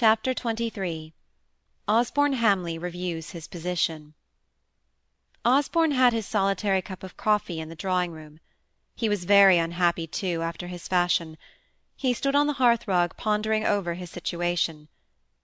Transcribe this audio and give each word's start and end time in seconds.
Chapter 0.00 0.32
XXIII 0.32 1.12
Osborne 1.88 2.34
Hamley 2.34 2.78
reviews 2.78 3.30
his 3.32 3.48
position 3.48 4.14
Osborne 5.44 5.90
had 5.90 6.12
his 6.12 6.24
solitary 6.24 6.80
cup 6.80 7.02
of 7.02 7.16
coffee 7.16 7.58
in 7.58 7.68
the 7.68 7.74
drawing 7.74 8.12
room. 8.12 8.38
He 8.94 9.08
was 9.08 9.24
very 9.24 9.58
unhappy, 9.58 10.06
too, 10.06 10.40
after 10.40 10.68
his 10.68 10.86
fashion. 10.86 11.36
He 11.96 12.14
stood 12.14 12.36
on 12.36 12.46
the 12.46 12.52
hearth–rug 12.62 13.16
pondering 13.16 13.66
over 13.66 13.94
his 13.94 14.08
situation. 14.08 14.86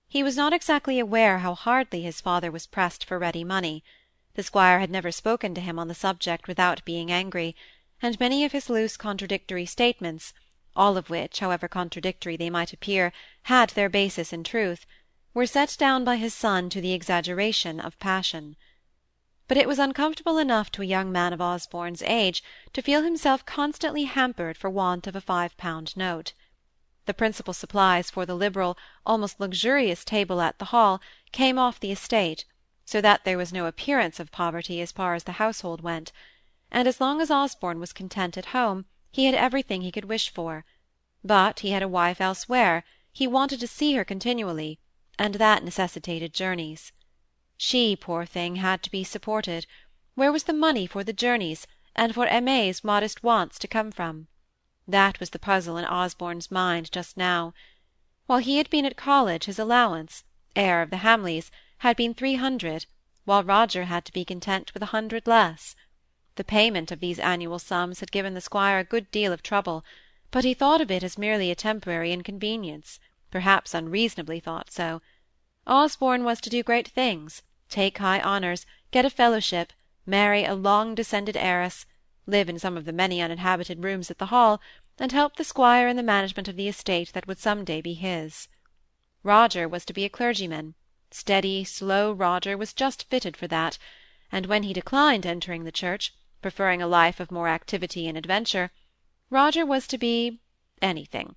He 0.07 0.22
was 0.22 0.36
not 0.36 0.53
exactly 0.53 1.00
aware 1.00 1.39
how 1.39 1.57
hardly 1.57 2.02
his 2.02 2.21
father 2.21 2.52
was 2.52 2.68
pressed 2.68 3.05
for 3.05 3.18
ready 3.18 3.43
money. 3.43 3.82
The 4.34 4.45
squire 4.45 4.79
had 4.79 4.89
never 4.89 5.11
spoken 5.11 5.57
to 5.57 5.61
him 5.61 5.80
on 5.80 5.89
the 5.89 5.96
subject 5.96 6.46
without 6.46 6.84
being 6.84 7.11
angry, 7.11 7.57
and 8.00 8.21
many 8.21 8.45
of 8.45 8.52
his 8.52 8.71
loose 8.71 8.96
contradictory 8.96 9.66
statements 9.66 10.32
all 10.77 10.96
of 10.96 11.09
which, 11.09 11.38
however 11.38 11.68
contradictory 11.68 12.36
they 12.36 12.50
might 12.50 12.72
appear, 12.72 13.12
had 13.45 13.70
their 13.70 13.88
basis 13.88 14.32
in 14.32 14.43
truth, 14.43 14.86
were 15.32 15.46
set 15.46 15.77
down 15.79 16.04
by 16.04 16.16
his 16.16 16.35
son 16.35 16.68
to 16.68 16.80
the 16.80 16.93
exaggeration 16.93 17.79
of 17.79 17.99
passion. 18.00 18.57
But 19.46 19.57
it 19.57 19.68
was 19.68 19.79
uncomfortable 19.79 20.39
enough 20.39 20.72
to 20.72 20.82
a 20.82 20.86
young 20.86 21.13
man 21.13 21.32
of 21.32 21.40
Osborne's 21.40 22.02
age 22.02 22.43
to 22.72 22.82
feel 22.82 23.02
himself 23.02 23.44
constantly 23.46 24.04
hampered 24.04 24.57
for 24.57 24.71
want 24.71 25.07
of 25.07 25.14
a 25.14 25.21
five–pound 25.21 25.96
note. 25.96 26.32
The 27.07 27.14
principal 27.14 27.54
supplies 27.54 28.11
for 28.11 28.27
the 28.27 28.35
liberal, 28.35 28.77
almost 29.04 29.38
luxurious 29.38 30.04
table 30.04 30.41
at 30.41 30.58
the 30.58 30.66
Hall 30.66 31.00
came 31.30 31.58
off 31.58 31.79
the 31.79 31.93
estate, 31.93 32.47
so 32.84 33.00
that 33.00 33.25
there 33.25 33.38
was 33.38 33.52
no 33.52 33.66
appearance 33.66 34.19
of 34.19 34.33
poverty 34.33 34.80
as 34.80 34.91
far 34.91 35.14
as 35.14 35.25
the 35.25 35.33
household 35.33 35.83
went; 35.83 36.11
and 36.70 36.88
as 36.88 37.00
long 37.00 37.20
as 37.20 37.30
Osborne 37.30 37.78
was 37.78 37.92
content 37.92 38.36
at 38.36 38.47
home, 38.47 38.86
he 39.14 39.27
had 39.27 39.34
everything 39.36 39.83
he 39.83 39.92
could 39.92 40.06
wish 40.06 40.28
for; 40.28 40.64
but 41.22 41.61
he 41.61 41.70
had 41.70 41.84
a 41.84 41.86
wife 41.86 42.20
elsewhere, 42.20 42.83
he 43.12 43.28
wanted 43.28 43.61
to 43.61 43.67
see 43.69 43.95
her 43.95 44.05
continually, 44.05 44.81
and 45.17 45.36
that 45.36 45.62
necessitated 45.62 46.34
journeys. 46.34 46.91
She, 47.56 47.95
poor 47.95 48.27
thing, 48.27 48.56
had 48.56 48.83
to 48.83 48.91
be 48.91 49.05
supported; 49.05 49.69
where 50.16 50.33
was 50.33 50.42
the 50.42 50.53
money 50.53 50.84
for 50.88 51.05
the 51.05 51.12
journeys, 51.12 51.64
and 51.94 52.12
for 52.12 52.27
Aimée's 52.27 52.83
modest 52.83 53.22
wants 53.22 53.56
to 53.61 53.69
come 53.69 53.92
from? 53.92 54.27
That 54.88 55.20
was 55.20 55.31
the 55.31 55.38
puzzle 55.38 55.77
in 55.77 55.84
Osborne's 55.84 56.50
mind 56.50 56.91
just 56.91 57.16
now. 57.16 57.55
While 58.27 58.41
he 58.41 58.56
had 58.56 58.69
been 58.69 58.84
at 58.84 58.97
college 58.97 59.44
his 59.44 59.60
allowance, 59.60 60.25
heir 60.56 60.83
of 60.83 60.91
the 60.91 60.97
Hamleys, 61.06 61.53
had 61.78 61.97
been 61.97 62.14
three 62.14 62.34
hundred, 62.34 62.86
while 63.27 63.44
Roger 63.44 63.84
had 63.84 64.05
to 64.06 64.12
be 64.12 64.25
content 64.25 64.75
with 64.75 64.83
a 64.83 64.86
hundred 64.86 65.28
less. 65.28 65.77
The 66.36 66.42
payment 66.42 66.90
of 66.90 66.98
these 66.98 67.20
annual 67.20 67.60
sums 67.60 68.00
had 68.00 68.10
given 68.10 68.34
the 68.34 68.40
squire 68.40 68.80
a 68.80 68.84
good 68.84 69.08
deal 69.12 69.32
of 69.32 69.40
trouble, 69.40 69.84
but 70.32 70.42
he 70.42 70.52
thought 70.52 70.80
of 70.80 70.91
it 70.91 71.04
as 71.04 71.16
merely 71.16 71.48
a 71.48 71.54
temporary 71.54 72.12
inconvenience, 72.12 72.98
perhaps 73.30 73.72
unreasonably 73.72 74.41
thought 74.41 74.68
so. 74.72 75.00
Osborne 75.64 76.24
was 76.24 76.41
to 76.41 76.50
do 76.50 76.64
great 76.64 76.88
things, 76.88 77.44
take 77.68 77.98
high 77.98 78.20
honours, 78.20 78.66
get 78.91 79.04
a 79.04 79.10
fellowship, 79.10 79.72
marry 80.06 80.44
a 80.44 80.56
long–descended 80.56 81.36
heiress, 81.36 81.86
live 82.26 82.48
in 82.48 82.58
some 82.58 82.76
of 82.76 82.84
the 82.84 82.92
many 82.92 83.22
uninhabited 83.22 83.84
rooms 83.84 84.10
at 84.10 84.19
the 84.19 84.26
Hall, 84.26 84.60
and 84.98 85.12
help 85.12 85.36
the 85.36 85.44
squire 85.44 85.86
in 85.86 85.96
the 85.96 86.02
management 86.02 86.48
of 86.48 86.56
the 86.56 86.66
estate 86.66 87.12
that 87.12 87.28
would 87.28 87.38
some 87.38 87.64
day 87.64 87.80
be 87.80 87.94
his. 87.94 88.48
Roger 89.22 89.69
was 89.69 89.84
to 89.84 89.92
be 89.92 90.04
a 90.04 90.08
clergyman; 90.10 90.74
steady, 91.12 91.62
slow 91.62 92.10
Roger 92.10 92.56
was 92.58 92.72
just 92.72 93.08
fitted 93.08 93.36
for 93.36 93.46
that, 93.46 93.78
and 94.32 94.46
when 94.46 94.64
he 94.64 94.72
declined 94.72 95.24
entering 95.24 95.62
the 95.62 95.70
church, 95.70 96.12
preferring 96.45 96.83
a 96.83 96.87
life 96.87 97.20
of 97.20 97.31
more 97.31 97.48
activity 97.48 98.06
and 98.06 98.19
adventure, 98.19 98.70
Roger 99.31 99.64
was 99.64 99.87
to 99.87 99.97
be 99.97 100.41
anything. 100.83 101.37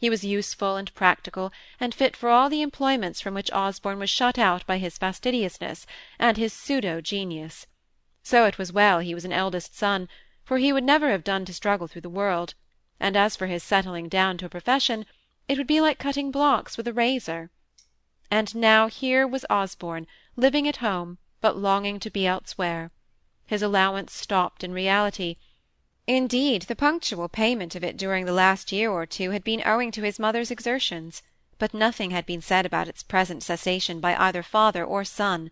He 0.00 0.10
was 0.10 0.24
useful 0.24 0.74
and 0.74 0.92
practical, 0.96 1.52
and 1.78 1.94
fit 1.94 2.16
for 2.16 2.28
all 2.28 2.48
the 2.48 2.60
employments 2.60 3.20
from 3.20 3.34
which 3.34 3.52
Osborne 3.52 4.00
was 4.00 4.10
shut 4.10 4.36
out 4.36 4.66
by 4.66 4.78
his 4.78 4.98
fastidiousness 4.98 5.86
and 6.18 6.36
his 6.36 6.52
pseudo–genius. 6.52 7.68
So 8.24 8.46
it 8.46 8.58
was 8.58 8.72
well 8.72 8.98
he 8.98 9.14
was 9.14 9.24
an 9.24 9.32
eldest 9.32 9.76
son, 9.76 10.08
for 10.42 10.58
he 10.58 10.72
would 10.72 10.82
never 10.82 11.08
have 11.12 11.22
done 11.22 11.44
to 11.44 11.54
struggle 11.54 11.86
through 11.86 12.00
the 12.00 12.10
world; 12.10 12.54
and 12.98 13.16
as 13.16 13.36
for 13.36 13.46
his 13.46 13.62
settling 13.62 14.08
down 14.08 14.38
to 14.38 14.46
a 14.46 14.48
profession, 14.48 15.06
it 15.46 15.56
would 15.56 15.68
be 15.68 15.80
like 15.80 16.00
cutting 16.00 16.32
blocks 16.32 16.76
with 16.76 16.88
a 16.88 16.92
razor. 16.92 17.52
And 18.28 18.52
now 18.56 18.88
here 18.88 19.24
was 19.24 19.46
Osborne, 19.48 20.08
living 20.34 20.66
at 20.66 20.78
home, 20.78 21.18
but 21.40 21.56
longing 21.56 22.00
to 22.00 22.10
be 22.10 22.26
elsewhere 22.26 22.90
his 23.48 23.62
allowance 23.62 24.12
stopped 24.12 24.62
in 24.62 24.74
reality; 24.74 25.36
indeed, 26.06 26.60
the 26.62 26.76
punctual 26.76 27.30
payment 27.30 27.74
of 27.74 27.82
it 27.82 27.96
during 27.96 28.26
the 28.26 28.32
last 28.32 28.70
year 28.72 28.90
or 28.90 29.06
two 29.06 29.30
had 29.30 29.42
been 29.42 29.62
owing 29.64 29.90
to 29.90 30.02
his 30.02 30.18
mother's 30.18 30.50
exertions, 30.50 31.22
but 31.58 31.72
nothing 31.72 32.10
had 32.10 32.26
been 32.26 32.42
said 32.42 32.66
about 32.66 32.88
its 32.88 33.02
present 33.02 33.42
cessation 33.42 34.00
by 34.00 34.14
either 34.16 34.42
father 34.42 34.84
or 34.84 35.02
son; 35.02 35.50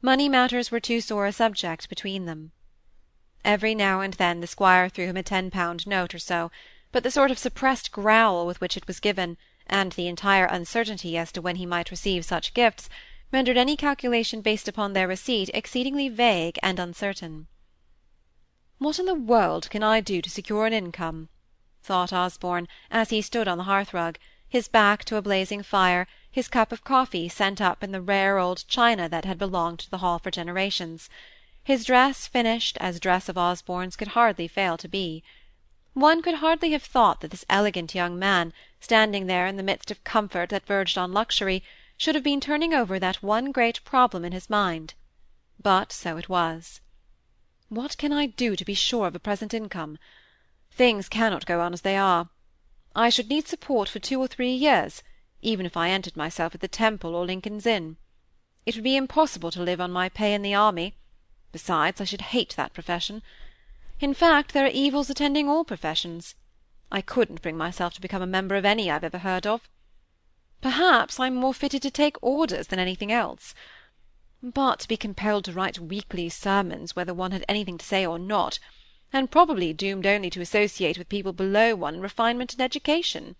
money 0.00 0.28
matters 0.28 0.70
were 0.70 0.78
too 0.78 1.00
sore 1.00 1.26
a 1.26 1.32
subject 1.32 1.88
between 1.88 2.26
them. 2.26 2.52
Every 3.44 3.74
now 3.74 4.00
and 4.00 4.14
then 4.14 4.40
the 4.40 4.46
squire 4.46 4.88
threw 4.88 5.06
him 5.06 5.16
a 5.16 5.24
ten–pound 5.24 5.84
note 5.84 6.14
or 6.14 6.20
so, 6.20 6.52
but 6.92 7.02
the 7.02 7.10
sort 7.10 7.32
of 7.32 7.40
suppressed 7.40 7.90
growl 7.90 8.46
with 8.46 8.60
which 8.60 8.76
it 8.76 8.86
was 8.86 9.00
given, 9.00 9.36
and 9.66 9.90
the 9.90 10.06
entire 10.06 10.46
uncertainty 10.46 11.18
as 11.18 11.32
to 11.32 11.42
when 11.42 11.56
he 11.56 11.66
might 11.66 11.90
receive 11.90 12.24
such 12.24 12.54
gifts 12.54 12.88
rendered 13.32 13.56
any 13.56 13.74
calculation 13.76 14.42
based 14.42 14.68
upon 14.68 14.92
their 14.92 15.08
receipt 15.08 15.48
exceedingly 15.54 16.08
vague 16.08 16.58
and 16.62 16.78
uncertain. 16.78 17.46
"What 18.76 18.98
in 18.98 19.06
the 19.06 19.14
world 19.14 19.70
can 19.70 19.82
I 19.82 20.00
do 20.00 20.20
to 20.20 20.28
secure 20.28 20.66
an 20.66 20.74
income?" 20.74 21.30
thought 21.82 22.12
Osborne, 22.12 22.68
as 22.90 23.08
he 23.08 23.22
stood 23.22 23.48
on 23.48 23.56
the 23.56 23.64
hearth–rug, 23.64 24.18
his 24.46 24.68
back 24.68 25.02
to 25.06 25.16
a 25.16 25.22
blazing 25.22 25.62
fire, 25.62 26.06
his 26.30 26.46
cup 26.46 26.72
of 26.72 26.84
coffee 26.84 27.26
sent 27.26 27.58
up 27.58 27.82
in 27.82 27.90
the 27.90 28.02
rare 28.02 28.38
old 28.38 28.68
china 28.68 29.08
that 29.08 29.24
had 29.24 29.38
belonged 29.38 29.78
to 29.78 29.90
the 29.90 29.98
Hall 29.98 30.18
for 30.18 30.30
generations, 30.30 31.08
his 31.64 31.86
dress 31.86 32.26
finished 32.26 32.76
as 32.82 33.00
dress 33.00 33.30
of 33.30 33.38
Osborne's 33.38 33.96
could 33.96 34.08
hardly 34.08 34.46
fail 34.46 34.76
to 34.76 34.88
be. 34.88 35.22
One 35.94 36.20
could 36.20 36.34
hardly 36.34 36.72
have 36.72 36.82
thought 36.82 37.22
that 37.22 37.30
this 37.30 37.46
elegant 37.48 37.94
young 37.94 38.18
man, 38.18 38.52
standing 38.78 39.26
there 39.26 39.46
in 39.46 39.56
the 39.56 39.62
midst 39.62 39.90
of 39.90 40.04
comfort 40.04 40.50
that 40.50 40.66
verged 40.66 40.98
on 40.98 41.14
luxury, 41.14 41.62
should 42.02 42.16
have 42.16 42.24
been 42.24 42.40
turning 42.40 42.74
over 42.74 42.98
that 42.98 43.22
one 43.22 43.52
great 43.52 43.78
problem 43.84 44.24
in 44.24 44.32
his 44.32 44.50
mind. 44.50 44.94
But 45.62 45.92
so 45.92 46.16
it 46.16 46.28
was. 46.28 46.80
What 47.68 47.96
can 47.96 48.12
I 48.12 48.26
do 48.26 48.56
to 48.56 48.64
be 48.64 48.74
sure 48.74 49.06
of 49.06 49.14
a 49.14 49.20
present 49.20 49.54
income? 49.54 49.98
Things 50.72 51.08
cannot 51.08 51.46
go 51.46 51.60
on 51.60 51.72
as 51.72 51.82
they 51.82 51.96
are. 51.96 52.28
I 52.96 53.08
should 53.08 53.28
need 53.28 53.46
support 53.46 53.88
for 53.88 54.00
two 54.00 54.18
or 54.18 54.26
three 54.26 54.50
years, 54.50 55.04
even 55.42 55.64
if 55.64 55.76
I 55.76 55.90
entered 55.90 56.16
myself 56.16 56.56
at 56.56 56.60
the 56.60 56.66
Temple 56.66 57.14
or 57.14 57.24
Lincoln's 57.24 57.66
Inn. 57.66 57.98
It 58.66 58.74
would 58.74 58.82
be 58.82 58.96
impossible 58.96 59.52
to 59.52 59.62
live 59.62 59.80
on 59.80 59.92
my 59.92 60.08
pay 60.08 60.34
in 60.34 60.42
the 60.42 60.54
army; 60.54 60.96
besides, 61.52 62.00
I 62.00 62.04
should 62.04 62.32
hate 62.34 62.56
that 62.56 62.74
profession. 62.74 63.22
In 64.00 64.12
fact, 64.12 64.54
there 64.54 64.66
are 64.66 64.80
evils 64.84 65.08
attending 65.08 65.48
all 65.48 65.64
professions. 65.64 66.34
I 66.90 67.00
couldn't 67.00 67.42
bring 67.42 67.56
myself 67.56 67.94
to 67.94 68.00
become 68.00 68.22
a 68.22 68.36
member 68.36 68.56
of 68.56 68.64
any 68.64 68.90
I've 68.90 69.04
ever 69.04 69.18
heard 69.18 69.46
of. 69.46 69.68
Perhaps 70.62 71.18
I'm 71.18 71.34
more 71.34 71.52
fitted 71.52 71.82
to 71.82 71.90
take 71.90 72.16
orders 72.22 72.68
than 72.68 72.78
anything 72.78 73.10
else. 73.10 73.52
But 74.40 74.78
to 74.80 74.88
be 74.88 74.96
compelled 74.96 75.44
to 75.46 75.52
write 75.52 75.80
weekly 75.80 76.28
sermons 76.28 76.94
whether 76.94 77.12
one 77.12 77.32
had 77.32 77.44
anything 77.48 77.78
to 77.78 77.84
say 77.84 78.06
or 78.06 78.18
not, 78.18 78.60
and 79.12 79.30
probably 79.30 79.72
doomed 79.72 80.06
only 80.06 80.30
to 80.30 80.40
associate 80.40 80.96
with 80.96 81.08
people 81.08 81.32
below 81.32 81.74
one 81.74 81.96
in 81.96 82.00
refinement 82.00 82.52
and 82.52 82.62
education. 82.62 83.34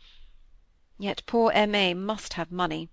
Yet 0.99 1.22
poor 1.27 1.53
Aimée 1.53 1.97
must 1.97 2.34
have 2.34 2.50
money. 2.50 2.91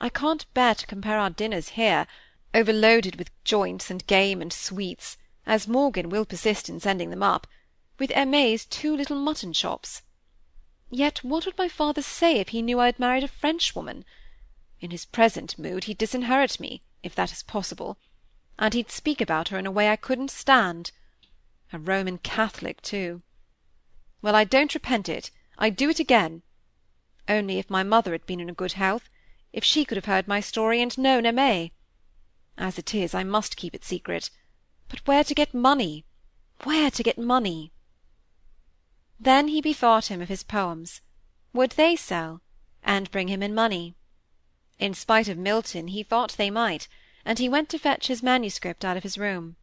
I 0.00 0.08
can't 0.08 0.52
bear 0.54 0.74
to 0.74 0.86
compare 0.86 1.18
our 1.18 1.30
dinners 1.30 1.70
here, 1.80 2.06
overloaded 2.54 3.16
with 3.16 3.30
joints 3.44 3.90
and 3.90 4.06
game 4.06 4.40
and 4.40 4.52
sweets, 4.52 5.18
as 5.46 5.68
Morgan 5.68 6.08
will 6.08 6.24
persist 6.24 6.70
in 6.70 6.80
sending 6.80 7.10
them 7.10 7.22
up, 7.22 7.46
with 7.98 8.10
Aimée's 8.10 8.64
two 8.64 8.96
little 8.96 9.16
mutton 9.16 9.52
chops. 9.52 10.02
Yet 10.94 11.24
what 11.24 11.46
would 11.46 11.56
my 11.56 11.70
father 11.70 12.02
say 12.02 12.38
if 12.38 12.50
he 12.50 12.60
knew 12.60 12.78
I 12.78 12.84
had 12.84 12.98
married 12.98 13.24
a 13.24 13.28
Frenchwoman? 13.28 14.04
In 14.78 14.90
his 14.90 15.06
present 15.06 15.58
mood 15.58 15.84
he'd 15.84 15.96
disinherit 15.96 16.60
me, 16.60 16.82
if 17.02 17.14
that 17.14 17.32
is 17.32 17.42
possible, 17.42 17.96
and 18.58 18.74
he'd 18.74 18.90
speak 18.90 19.22
about 19.22 19.48
her 19.48 19.58
in 19.58 19.64
a 19.64 19.70
way 19.70 19.88
I 19.88 19.96
couldn't 19.96 20.30
stand. 20.30 20.92
A 21.72 21.78
Roman 21.78 22.18
Catholic, 22.18 22.82
too. 22.82 23.22
Well, 24.20 24.34
I 24.36 24.44
don't 24.44 24.74
repent 24.74 25.08
it. 25.08 25.30
I'd 25.56 25.76
do 25.76 25.88
it 25.88 25.98
again. 25.98 26.42
Only 27.26 27.58
if 27.58 27.70
my 27.70 27.82
mother 27.82 28.12
had 28.12 28.26
been 28.26 28.40
in 28.40 28.52
good 28.52 28.72
health, 28.72 29.08
if 29.50 29.64
she 29.64 29.86
could 29.86 29.96
have 29.96 30.04
heard 30.04 30.28
my 30.28 30.40
story 30.40 30.82
and 30.82 30.96
known 30.98 31.22
Aimée. 31.22 31.72
As 32.58 32.78
it 32.78 32.94
is, 32.94 33.14
I 33.14 33.24
must 33.24 33.56
keep 33.56 33.74
it 33.74 33.82
secret. 33.82 34.28
But 34.90 35.06
where 35.06 35.24
to 35.24 35.34
get 35.34 35.54
money? 35.54 36.04
Where 36.64 36.90
to 36.90 37.02
get 37.02 37.16
money? 37.16 37.72
Then 39.24 39.46
he 39.46 39.60
bethought 39.60 40.10
him 40.10 40.20
of 40.20 40.28
his 40.28 40.42
poems. 40.42 41.00
Would 41.52 41.70
they 41.78 41.94
sell, 41.94 42.40
and 42.82 43.08
bring 43.12 43.28
him 43.28 43.40
in 43.40 43.54
money? 43.54 43.94
In 44.80 44.94
spite 44.94 45.28
of 45.28 45.38
Milton, 45.38 45.86
he 45.86 46.02
thought 46.02 46.32
they 46.32 46.50
might, 46.50 46.88
and 47.24 47.38
he 47.38 47.48
went 47.48 47.68
to 47.68 47.78
fetch 47.78 48.08
his 48.08 48.20
manuscript 48.20 48.84
out 48.84 48.96
of 48.96 49.04
his 49.04 49.16
room. 49.16 49.54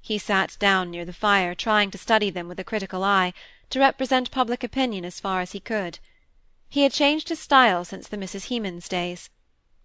He 0.00 0.18
sat 0.18 0.56
down 0.58 0.90
near 0.90 1.04
the 1.04 1.12
fire, 1.12 1.54
trying 1.54 1.92
to 1.92 1.98
study 1.98 2.30
them 2.30 2.48
with 2.48 2.58
a 2.58 2.64
critical 2.64 3.04
eye, 3.04 3.32
to 3.70 3.78
represent 3.78 4.32
public 4.32 4.64
opinion 4.64 5.04
as 5.04 5.20
far 5.20 5.40
as 5.40 5.52
he 5.52 5.60
could. 5.60 6.00
He 6.68 6.82
had 6.82 6.92
changed 6.92 7.28
his 7.28 7.38
style 7.38 7.84
since 7.84 8.08
the 8.08 8.16
Mrs. 8.16 8.48
Hemans 8.48 8.88
days. 8.88 9.30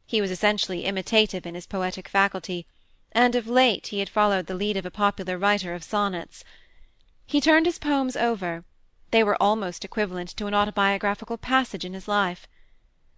He 0.07 0.19
was 0.19 0.31
essentially 0.31 0.83
imitative 0.83 1.45
in 1.45 1.53
his 1.53 1.67
poetic 1.67 2.07
faculty, 2.09 2.65
and 3.11 3.35
of 3.35 3.45
late 3.45 3.89
he 3.89 3.99
had 3.99 4.09
followed 4.09 4.47
the 4.47 4.55
lead 4.55 4.77
of 4.77 4.85
a 4.87 4.89
popular 4.89 5.37
writer 5.37 5.75
of 5.75 5.83
sonnets. 5.83 6.43
He 7.27 7.39
turned 7.39 7.67
his 7.67 7.77
poems 7.77 8.17
over; 8.17 8.65
they 9.11 9.23
were 9.23 9.41
almost 9.41 9.85
equivalent 9.85 10.29
to 10.29 10.47
an 10.47 10.53
autobiographical 10.53 11.37
passage 11.37 11.85
in 11.85 11.93
his 11.93 12.07
life. 12.07 12.47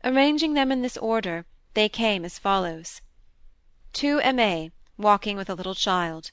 Arranging 0.03 0.53
them 0.53 0.71
in 0.71 0.81
this 0.81 0.97
order, 0.97 1.45
they 1.75 1.87
came 1.87 2.25
as 2.25 2.37
follows: 2.37 3.01
To 3.93 4.19
Aimée, 4.19 4.71
walking 4.97 5.37
with 5.37 5.49
a 5.49 5.55
little 5.55 5.75
child. 5.75 6.31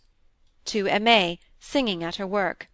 To 0.66 0.84
Aimée, 0.84 1.38
singing 1.58 2.02
at 2.02 2.16
her 2.16 2.26
work. 2.26 2.68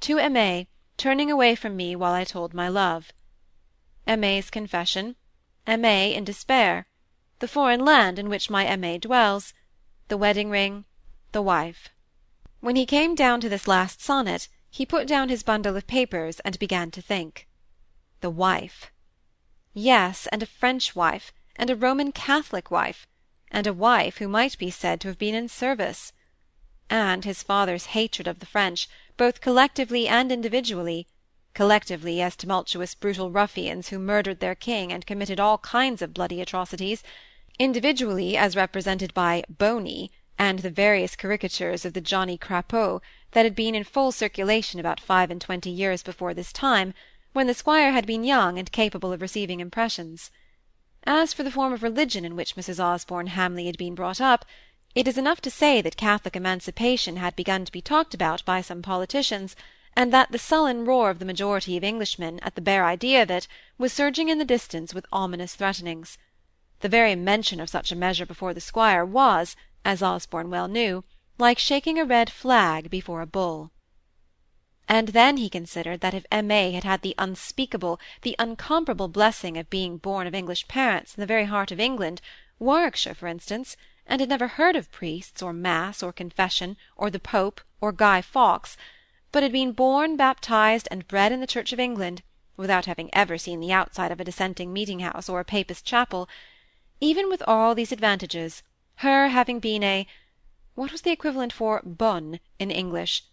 To 0.00 0.16
Aimée, 0.16 0.66
turning 0.96 1.30
away 1.30 1.54
from 1.54 1.76
me 1.76 1.94
while 1.94 2.12
I 2.12 2.24
told 2.24 2.52
my 2.54 2.68
love. 2.68 3.12
Aimée's 4.06 4.50
confession. 4.50 5.16
Aimée 5.66 6.14
in 6.14 6.24
despair. 6.24 6.86
The 7.40 7.48
foreign 7.48 7.84
land 7.84 8.18
in 8.18 8.28
which 8.28 8.50
my 8.50 8.64
Aimée 8.64 9.00
dwells. 9.00 9.52
The 10.08 10.16
wedding 10.16 10.50
ring. 10.50 10.84
The 11.32 11.42
wife. 11.42 11.90
When 12.60 12.76
he 12.76 12.86
came 12.86 13.14
down 13.14 13.40
to 13.42 13.48
this 13.48 13.68
last 13.68 14.02
sonnet, 14.02 14.48
he 14.78 14.86
put 14.86 15.08
down 15.08 15.28
his 15.28 15.42
bundle 15.42 15.76
of 15.76 15.88
papers 15.88 16.38
and 16.44 16.56
began 16.60 16.88
to 16.88 17.02
think. 17.02 17.48
The 18.20 18.30
wife. 18.30 18.92
Yes, 19.74 20.28
and 20.30 20.40
a 20.40 20.46
French 20.46 20.94
wife, 20.94 21.32
and 21.56 21.68
a 21.68 21.74
Roman 21.74 22.12
Catholic 22.12 22.70
wife, 22.70 23.08
and 23.50 23.66
a 23.66 23.72
wife 23.72 24.18
who 24.18 24.28
might 24.28 24.56
be 24.56 24.70
said 24.70 25.00
to 25.00 25.08
have 25.08 25.18
been 25.18 25.34
in 25.34 25.48
service. 25.48 26.12
And 26.88 27.24
his 27.24 27.42
father's 27.42 27.86
hatred 27.86 28.28
of 28.28 28.38
the 28.38 28.46
French, 28.46 28.88
both 29.16 29.40
collectively 29.40 30.06
and 30.06 30.30
individually, 30.30 31.08
collectively 31.54 32.22
as 32.22 32.36
tumultuous 32.36 32.94
brutal 32.94 33.32
ruffians 33.32 33.88
who 33.88 33.98
murdered 33.98 34.38
their 34.38 34.54
king 34.54 34.92
and 34.92 35.04
committed 35.04 35.40
all 35.40 35.58
kinds 35.58 36.02
of 36.02 36.14
bloody 36.14 36.40
atrocities, 36.40 37.02
individually 37.58 38.36
as 38.36 38.54
represented 38.54 39.12
by 39.12 39.42
Boney 39.48 40.12
and 40.38 40.60
the 40.60 40.70
various 40.70 41.16
caricatures 41.16 41.84
of 41.84 41.94
the 41.94 42.00
Johnny 42.00 42.38
Crapaud 42.38 43.02
that 43.32 43.44
had 43.44 43.54
been 43.54 43.74
in 43.74 43.84
full 43.84 44.12
circulation 44.12 44.80
about 44.80 45.00
five 45.00 45.30
and 45.30 45.40
twenty 45.40 45.70
years 45.70 46.02
before 46.02 46.34
this 46.34 46.52
time, 46.52 46.94
when 47.32 47.46
the 47.46 47.54
squire 47.54 47.92
had 47.92 48.06
been 48.06 48.24
young 48.24 48.58
and 48.58 48.72
capable 48.72 49.12
of 49.12 49.20
receiving 49.20 49.60
impressions. 49.60 50.30
As 51.04 51.32
for 51.32 51.42
the 51.42 51.50
form 51.50 51.72
of 51.72 51.82
religion 51.82 52.24
in 52.24 52.36
which 52.36 52.56
Mrs. 52.56 52.82
Osborne 52.82 53.28
Hamley 53.28 53.66
had 53.66 53.78
been 53.78 53.94
brought 53.94 54.20
up, 54.20 54.44
it 54.94 55.06
is 55.06 55.18
enough 55.18 55.40
to 55.42 55.50
say 55.50 55.80
that 55.80 55.96
Catholic 55.96 56.34
emancipation 56.34 57.16
had 57.16 57.36
begun 57.36 57.64
to 57.64 57.72
be 57.72 57.82
talked 57.82 58.14
about 58.14 58.44
by 58.44 58.60
some 58.60 58.82
politicians 58.82 59.54
and 59.94 60.12
that 60.12 60.32
the 60.32 60.38
sullen 60.38 60.84
roar 60.84 61.10
of 61.10 61.18
the 61.18 61.24
majority 61.24 61.76
of 61.76 61.84
Englishmen 61.84 62.38
at 62.40 62.54
the 62.54 62.60
bare 62.60 62.84
idea 62.84 63.22
of 63.22 63.30
it 63.30 63.48
was 63.78 63.92
surging 63.92 64.28
in 64.28 64.38
the 64.38 64.44
distance 64.44 64.94
with 64.94 65.06
ominous 65.12 65.54
threatenings. 65.54 66.18
The 66.80 66.88
very 66.88 67.14
mention 67.14 67.60
of 67.60 67.68
such 67.68 67.90
a 67.90 67.96
measure 67.96 68.26
before 68.26 68.54
the 68.54 68.60
squire 68.60 69.04
was, 69.04 69.56
as 69.84 70.02
Osborne 70.02 70.50
well 70.50 70.68
knew, 70.68 71.04
like 71.38 71.58
shaking 71.58 71.98
a 71.98 72.04
red 72.04 72.30
flag 72.30 72.90
before 72.90 73.20
a 73.20 73.26
bull. 73.26 73.70
And 74.88 75.08
then 75.08 75.36
he 75.36 75.48
considered 75.48 76.00
that 76.00 76.14
if 76.14 76.26
Aimée 76.32 76.72
had 76.72 76.84
had 76.84 77.02
the 77.02 77.14
unspeakable, 77.18 78.00
the 78.22 78.34
uncomparable 78.38 79.12
blessing 79.12 79.56
of 79.56 79.70
being 79.70 79.98
born 79.98 80.26
of 80.26 80.34
English 80.34 80.66
parents 80.66 81.14
in 81.14 81.20
the 81.20 81.26
very 81.26 81.44
heart 81.44 81.70
of 81.70 81.78
England, 81.78 82.20
Warwickshire, 82.58 83.14
for 83.14 83.28
instance, 83.28 83.76
and 84.06 84.20
had 84.20 84.30
never 84.30 84.48
heard 84.48 84.74
of 84.74 84.90
priests, 84.90 85.42
or 85.42 85.52
mass, 85.52 86.02
or 86.02 86.12
confession, 86.12 86.76
or 86.96 87.10
the 87.10 87.20
Pope, 87.20 87.60
or 87.80 87.92
Guy 87.92 88.22
Fawkes, 88.22 88.76
but 89.30 89.42
had 89.42 89.52
been 89.52 89.72
born, 89.72 90.16
baptized, 90.16 90.88
and 90.90 91.06
bred 91.06 91.30
in 91.30 91.40
the 91.40 91.46
Church 91.46 91.72
of 91.74 91.78
England, 91.78 92.22
without 92.56 92.86
having 92.86 93.10
ever 93.12 93.36
seen 93.36 93.60
the 93.60 93.72
outside 93.72 94.10
of 94.10 94.18
a 94.18 94.24
dissenting 94.24 94.72
meeting-house 94.72 95.28
or 95.28 95.38
a 95.38 95.44
papist 95.44 95.84
chapel, 95.84 96.28
even 97.00 97.28
with 97.28 97.42
all 97.46 97.74
these 97.74 97.92
advantages, 97.92 98.62
her 98.96 99.28
having 99.28 99.60
been 99.60 99.84
a 99.84 100.06
what 100.78 100.92
was 100.92 101.02
the 101.02 101.10
equivalent 101.10 101.52
for 101.52 101.82
bonne 101.84 102.38
in 102.60 102.70
English? 102.70 103.24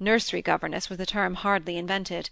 Nursery 0.00 0.40
governess 0.40 0.88
was 0.88 0.98
a 0.98 1.04
term 1.04 1.34
hardly 1.34 1.76
invented. 1.76 2.30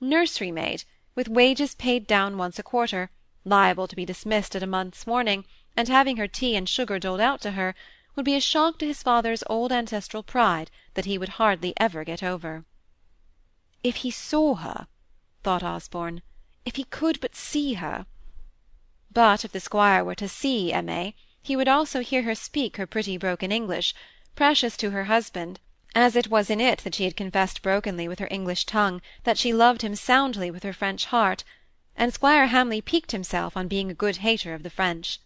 Nursery 0.00 0.50
maid, 0.50 0.84
with 1.14 1.28
wages 1.28 1.74
paid 1.74 2.06
down 2.06 2.38
once 2.38 2.58
a 2.58 2.62
quarter, 2.62 3.10
liable 3.44 3.86
to 3.86 3.94
be 3.94 4.06
dismissed 4.06 4.56
at 4.56 4.62
a 4.62 4.66
month's 4.66 5.06
warning, 5.06 5.44
and 5.76 5.88
having 5.88 6.16
her 6.16 6.26
tea 6.26 6.56
and 6.56 6.70
sugar 6.70 6.98
doled 6.98 7.20
out 7.20 7.42
to 7.42 7.50
her, 7.50 7.74
would 8.16 8.24
be 8.24 8.34
a 8.34 8.40
shock 8.40 8.78
to 8.78 8.86
his 8.86 9.02
father's 9.02 9.44
old 9.50 9.70
ancestral 9.70 10.22
pride 10.22 10.70
that 10.94 11.04
he 11.04 11.18
would 11.18 11.36
hardly 11.36 11.74
ever 11.76 12.02
get 12.02 12.22
over. 12.22 12.64
If 13.84 13.96
he 13.96 14.10
saw 14.10 14.54
her, 14.54 14.86
thought 15.42 15.62
Osborne, 15.62 16.22
if 16.64 16.76
he 16.76 16.84
could 16.84 17.20
but 17.20 17.36
see 17.36 17.74
her. 17.74 18.06
But 19.10 19.44
if 19.44 19.52
the 19.52 19.60
squire 19.60 20.02
were 20.02 20.14
to 20.14 20.30
see 20.30 20.72
Aimée, 20.72 21.12
he 21.42 21.56
would 21.56 21.68
also 21.68 22.00
hear 22.00 22.22
her 22.22 22.34
speak 22.34 22.76
her 22.76 22.86
pretty 22.86 23.18
broken 23.18 23.50
English, 23.50 23.94
precious 24.36 24.76
to 24.76 24.90
her 24.90 25.04
husband, 25.04 25.58
as 25.94 26.16
it 26.16 26.28
was 26.28 26.48
in 26.48 26.60
it 26.60 26.78
that 26.80 26.94
she 26.94 27.04
had 27.04 27.16
confessed 27.16 27.62
brokenly 27.62 28.08
with 28.08 28.18
her 28.18 28.28
English 28.30 28.64
tongue 28.64 29.02
that 29.24 29.36
she 29.36 29.52
loved 29.52 29.82
him 29.82 29.94
soundly 29.94 30.50
with 30.50 30.62
her 30.62 30.72
French 30.72 31.06
heart, 31.06 31.44
and 31.96 32.14
Squire 32.14 32.46
Hamley 32.46 32.80
piqued 32.80 33.12
himself 33.12 33.56
on 33.56 33.68
being 33.68 33.90
a 33.90 33.94
good 33.94 34.18
hater 34.18 34.54
of 34.54 34.62
the 34.62 34.70
French. 34.70 35.20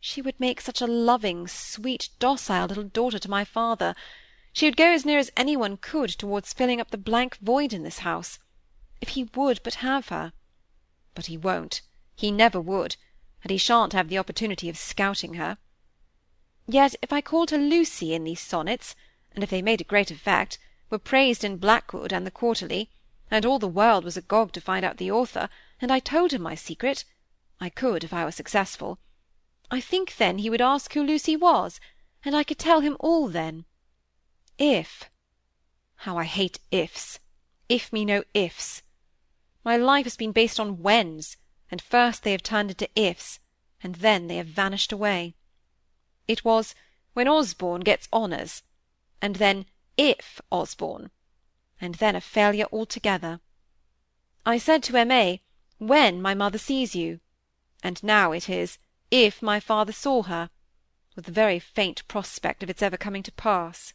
She 0.00 0.20
would 0.20 0.38
make 0.40 0.60
such 0.60 0.80
a 0.80 0.86
loving, 0.86 1.46
sweet, 1.46 2.08
docile 2.18 2.66
little 2.66 2.84
daughter 2.84 3.18
to 3.18 3.30
my 3.30 3.44
father. 3.44 3.94
She 4.52 4.66
would 4.66 4.76
go 4.76 4.92
as 4.92 5.04
near 5.04 5.18
as 5.18 5.30
any 5.36 5.56
one 5.56 5.76
could 5.76 6.10
towards 6.10 6.52
filling 6.52 6.80
up 6.80 6.90
the 6.90 6.98
blank 6.98 7.36
void 7.36 7.72
in 7.72 7.82
this 7.82 8.00
house. 8.00 8.38
If 9.00 9.10
he 9.10 9.24
would 9.34 9.60
but 9.62 9.76
have 9.76 10.08
her. 10.08 10.32
But 11.14 11.26
he 11.26 11.36
won't. 11.36 11.82
He 12.16 12.30
never 12.30 12.60
would. 12.60 12.96
And 13.42 13.50
he 13.50 13.58
shan't 13.58 13.92
have 13.92 14.08
the 14.08 14.18
opportunity 14.18 14.68
of 14.68 14.76
scouting 14.76 15.34
her. 15.34 15.58
Yet 16.66 16.94
if 17.02 17.12
I 17.12 17.20
called 17.20 17.50
her 17.50 17.58
Lucy 17.58 18.14
in 18.14 18.24
these 18.24 18.40
sonnets, 18.40 18.94
and 19.32 19.42
if 19.42 19.50
they 19.50 19.62
made 19.62 19.80
a 19.80 19.84
great 19.84 20.10
effect, 20.10 20.58
were 20.90 20.98
praised 20.98 21.44
in 21.44 21.56
Blackwood 21.56 22.12
and 22.12 22.26
the 22.26 22.30
Quarterly, 22.30 22.90
and 23.30 23.46
all 23.46 23.58
the 23.58 23.68
world 23.68 24.04
was 24.04 24.16
agog 24.16 24.52
to 24.52 24.60
find 24.60 24.84
out 24.84 24.96
the 24.96 25.10
author, 25.10 25.48
and 25.80 25.90
I 25.92 26.00
told 26.00 26.32
him 26.32 26.42
my 26.42 26.54
secret, 26.54 27.04
I 27.60 27.70
could 27.70 28.04
if 28.04 28.12
I 28.12 28.24
were 28.24 28.32
successful, 28.32 28.98
I 29.70 29.80
think 29.80 30.16
then 30.16 30.38
he 30.38 30.50
would 30.50 30.60
ask 30.60 30.92
who 30.92 31.02
Lucy 31.02 31.36
was, 31.36 31.80
and 32.24 32.34
I 32.34 32.42
could 32.42 32.58
tell 32.58 32.80
him 32.80 32.96
all 32.98 33.28
then. 33.28 33.64
If 34.58 35.08
how 35.96 36.18
I 36.18 36.24
hate 36.24 36.58
ifs! 36.70 37.20
If 37.68 37.92
me 37.92 38.04
no 38.04 38.24
ifs! 38.34 38.82
My 39.64 39.76
life 39.76 40.04
has 40.04 40.16
been 40.16 40.32
based 40.32 40.58
on 40.58 40.82
whens, 40.82 41.36
and 41.70 41.80
first 41.80 42.22
they 42.22 42.32
have 42.32 42.42
turned 42.42 42.70
into 42.70 42.88
ifs, 42.94 43.38
and 43.82 43.96
then 43.96 44.26
they 44.26 44.36
have 44.36 44.46
vanished 44.46 44.92
away. 44.92 45.34
It 46.26 46.44
was 46.44 46.74
when 47.12 47.28
Osborne 47.28 47.80
gets 47.82 48.08
honours, 48.12 48.62
and 49.22 49.36
then 49.36 49.66
if 49.96 50.40
Osborne, 50.50 51.10
and 51.80 51.96
then 51.96 52.16
a 52.16 52.20
failure 52.20 52.66
altogether. 52.72 53.40
I 54.44 54.58
said 54.58 54.82
to 54.84 54.94
Aimée, 54.94 55.40
when 55.78 56.20
my 56.20 56.34
mother 56.34 56.58
sees 56.58 56.94
you, 56.94 57.20
and 57.82 58.02
now 58.02 58.32
it 58.32 58.48
is 58.48 58.78
if 59.10 59.42
my 59.42 59.60
father 59.60 59.92
saw 59.92 60.22
her, 60.24 60.50
with 61.16 61.26
the 61.26 61.32
very 61.32 61.58
faint 61.58 62.06
prospect 62.08 62.62
of 62.62 62.70
its 62.70 62.82
ever 62.82 62.96
coming 62.96 63.22
to 63.22 63.32
pass. 63.32 63.94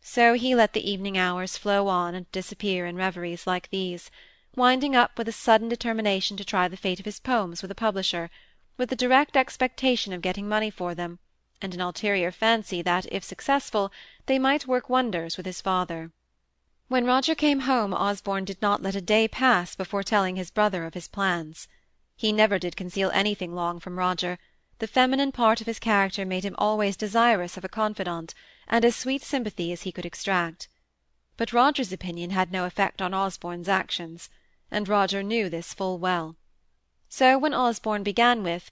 So 0.00 0.34
he 0.34 0.54
let 0.54 0.72
the 0.72 0.88
evening 0.88 1.18
hours 1.18 1.56
flow 1.56 1.88
on 1.88 2.14
and 2.14 2.30
disappear 2.32 2.86
in 2.86 2.96
reveries 2.96 3.46
like 3.46 3.70
these, 3.70 4.10
winding 4.56 4.96
up 4.96 5.18
with 5.18 5.28
a 5.28 5.32
sudden 5.32 5.68
determination 5.68 6.34
to 6.34 6.44
try 6.44 6.66
the 6.66 6.78
fate 6.78 6.98
of 6.98 7.04
his 7.04 7.20
poems 7.20 7.60
with 7.60 7.70
a 7.70 7.74
publisher, 7.74 8.30
with 8.78 8.88
the 8.88 8.96
direct 8.96 9.36
expectation 9.36 10.14
of 10.14 10.22
getting 10.22 10.48
money 10.48 10.70
for 10.70 10.94
them, 10.94 11.18
and 11.60 11.74
an 11.74 11.80
ulterior 11.82 12.32
fancy 12.32 12.80
that, 12.80 13.04
if 13.12 13.22
successful, 13.22 13.92
they 14.24 14.38
might 14.38 14.66
work 14.66 14.88
wonders 14.88 15.36
with 15.36 15.44
his 15.44 15.60
father. 15.60 16.10
When 16.88 17.04
Roger 17.04 17.34
came 17.34 17.60
home 17.60 17.92
Osborne 17.92 18.46
did 18.46 18.62
not 18.62 18.82
let 18.82 18.94
a 18.94 19.00
day 19.02 19.28
pass 19.28 19.74
before 19.74 20.02
telling 20.02 20.36
his 20.36 20.50
brother 20.50 20.86
of 20.86 20.94
his 20.94 21.06
plans. 21.06 21.68
He 22.16 22.32
never 22.32 22.58
did 22.58 22.76
conceal 22.76 23.10
anything 23.12 23.54
long 23.54 23.78
from 23.78 23.98
Roger; 23.98 24.38
the 24.78 24.86
feminine 24.86 25.32
part 25.32 25.60
of 25.60 25.66
his 25.66 25.78
character 25.78 26.24
made 26.24 26.44
him 26.44 26.54
always 26.56 26.96
desirous 26.96 27.58
of 27.58 27.64
a 27.64 27.68
confidant, 27.68 28.34
and 28.66 28.86
as 28.86 28.96
sweet 28.96 29.22
sympathy 29.22 29.70
as 29.70 29.82
he 29.82 29.92
could 29.92 30.06
extract. 30.06 30.68
But 31.36 31.52
Roger's 31.52 31.92
opinion 31.92 32.30
had 32.30 32.50
no 32.50 32.64
effect 32.64 33.02
on 33.02 33.12
Osborne's 33.12 33.68
actions, 33.68 34.30
and 34.70 34.88
Roger 34.88 35.22
knew 35.22 35.48
this 35.48 35.72
full 35.72 35.96
well. 35.96 36.34
So 37.08 37.38
when 37.38 37.54
Osborne 37.54 38.02
began 38.02 38.42
with, 38.42 38.70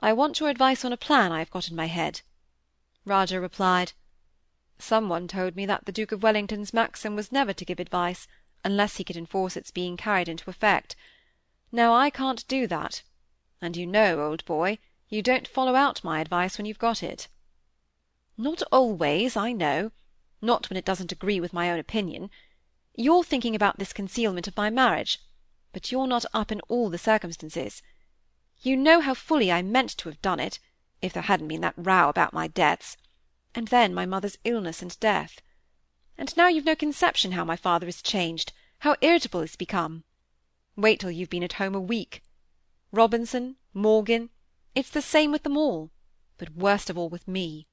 "I 0.00 0.12
want 0.12 0.40
your 0.40 0.48
advice 0.48 0.84
on 0.84 0.92
a 0.92 0.96
plan 0.96 1.30
I 1.30 1.38
have 1.38 1.50
got 1.50 1.68
in 1.68 1.76
my 1.76 1.86
head," 1.86 2.22
Roger 3.04 3.40
replied, 3.40 3.92
"Some 4.80 5.08
one 5.08 5.28
told 5.28 5.54
me 5.54 5.64
that 5.64 5.84
the 5.86 5.92
Duke 5.92 6.10
of 6.10 6.24
Wellington's 6.24 6.74
maxim 6.74 7.14
was 7.14 7.30
never 7.30 7.52
to 7.52 7.64
give 7.64 7.78
advice, 7.78 8.26
unless 8.64 8.96
he 8.96 9.04
could 9.04 9.16
enforce 9.16 9.56
its 9.56 9.70
being 9.70 9.96
carried 9.96 10.28
into 10.28 10.50
effect. 10.50 10.96
Now 11.70 11.94
I 11.94 12.10
can't 12.10 12.44
do 12.48 12.66
that; 12.66 13.04
and 13.60 13.76
you 13.76 13.86
know, 13.86 14.26
old 14.26 14.44
boy, 14.44 14.78
you 15.08 15.22
don't 15.22 15.46
follow 15.46 15.76
out 15.76 16.02
my 16.02 16.20
advice 16.20 16.58
when 16.58 16.66
you've 16.66 16.80
got 16.80 17.00
it." 17.00 17.28
"Not 18.36 18.60
always, 18.72 19.36
I 19.36 19.52
know; 19.52 19.92
not 20.40 20.68
when 20.68 20.76
it 20.76 20.84
doesn't 20.84 21.12
agree 21.12 21.38
with 21.38 21.52
my 21.52 21.70
own 21.70 21.78
opinion. 21.78 22.28
You're 22.94 23.24
thinking 23.24 23.54
about 23.54 23.78
this 23.78 23.92
concealment 23.92 24.46
of 24.46 24.56
my 24.56 24.70
marriage. 24.70 25.18
but 25.72 25.90
you're 25.90 26.06
not 26.06 26.24
up 26.32 26.52
in 26.52 26.60
all 26.68 26.90
the 26.90 26.98
circumstances. 26.98 27.82
You 28.60 28.76
know 28.76 29.00
how 29.00 29.14
fully 29.14 29.50
I 29.50 29.62
meant 29.62 29.96
to 29.98 30.08
have 30.08 30.22
done 30.22 30.38
it, 30.38 30.58
if 31.00 31.12
there 31.12 31.22
hadn't 31.24 31.48
been 31.48 31.62
that 31.62 31.74
row 31.76 32.08
about 32.08 32.32
my 32.32 32.46
debts, 32.46 32.96
and 33.54 33.68
then 33.68 33.92
my 33.92 34.06
mother's 34.06 34.38
illness 34.44 34.82
and 34.82 34.98
death. 35.00 35.40
And 36.16 36.34
now 36.36 36.48
you've 36.48 36.64
no 36.64 36.76
conception 36.76 37.32
how 37.32 37.44
my 37.44 37.56
father 37.56 37.88
is 37.88 38.02
changed, 38.02 38.52
how 38.80 38.96
irritable 39.00 39.40
he's 39.40 39.56
become. 39.56 40.04
Wait 40.76 41.00
till 41.00 41.10
you've 41.10 41.30
been 41.30 41.42
at 41.42 41.54
home 41.54 41.74
a 41.74 41.80
week. 41.80 42.22
Robinson, 42.92 43.56
Morgan, 43.74 44.30
it's 44.74 44.90
the 44.90 45.02
same 45.02 45.32
with 45.32 45.42
them 45.42 45.56
all, 45.56 45.90
but 46.38 46.54
worst 46.54 46.90
of 46.90 46.98
all 46.98 47.08
with 47.08 47.26
me. 47.26 47.66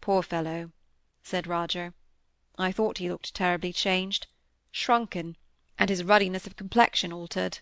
Poor 0.00 0.22
fellow, 0.22 0.72
said 1.22 1.46
Roger. 1.46 1.92
I 2.60 2.72
thought 2.72 2.98
he 2.98 3.08
looked 3.08 3.34
terribly 3.34 3.72
changed, 3.72 4.26
shrunken, 4.70 5.36
and 5.78 5.88
his 5.88 6.04
ruddiness 6.04 6.46
of 6.46 6.56
complexion 6.56 7.12
altered. 7.12 7.60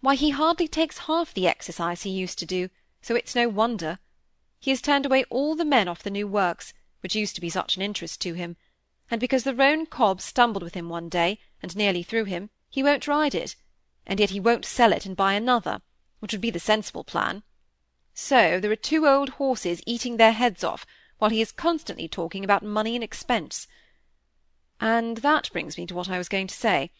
Why, 0.00 0.14
he 0.14 0.30
hardly 0.30 0.68
takes 0.68 0.98
half 0.98 1.34
the 1.34 1.48
exercise 1.48 2.02
he 2.02 2.10
used 2.10 2.38
to 2.38 2.46
do, 2.46 2.70
so 3.02 3.16
it's 3.16 3.34
no 3.34 3.48
wonder. 3.48 3.98
He 4.60 4.70
has 4.70 4.80
turned 4.80 5.04
away 5.04 5.24
all 5.30 5.56
the 5.56 5.64
men 5.64 5.88
off 5.88 6.04
the 6.04 6.10
new 6.10 6.28
works, 6.28 6.72
which 7.00 7.16
used 7.16 7.34
to 7.34 7.40
be 7.40 7.50
such 7.50 7.76
an 7.76 7.82
interest 7.82 8.20
to 8.20 8.34
him, 8.34 8.56
and 9.10 9.20
because 9.20 9.42
the 9.42 9.54
roan 9.54 9.86
cob 9.86 10.20
stumbled 10.20 10.62
with 10.62 10.74
him 10.74 10.88
one 10.88 11.08
day, 11.08 11.40
and 11.60 11.74
nearly 11.74 12.02
threw 12.04 12.24
him, 12.24 12.50
he 12.70 12.82
won't 12.84 13.08
ride 13.08 13.34
it, 13.34 13.56
and 14.06 14.20
yet 14.20 14.30
he 14.30 14.38
won't 14.38 14.64
sell 14.64 14.92
it 14.92 15.06
and 15.06 15.16
buy 15.16 15.34
another, 15.34 15.82
which 16.20 16.32
would 16.32 16.40
be 16.40 16.50
the 16.50 16.60
sensible 16.60 17.04
plan. 17.04 17.42
So 18.14 18.60
there 18.60 18.70
are 18.70 18.76
two 18.76 19.06
old 19.08 19.30
horses 19.30 19.82
eating 19.86 20.16
their 20.16 20.32
heads 20.32 20.62
off, 20.62 20.86
while 21.18 21.30
he 21.30 21.40
is 21.40 21.50
constantly 21.50 22.06
talking 22.06 22.44
about 22.44 22.62
money 22.62 22.94
and 22.94 23.02
expense. 23.02 23.66
And 24.80 25.18
that 25.18 25.50
brings 25.52 25.76
me 25.76 25.86
to 25.86 25.94
what 25.94 26.08
I 26.08 26.18
was 26.18 26.28
going 26.28 26.46
to 26.46 26.54
say. 26.54 26.90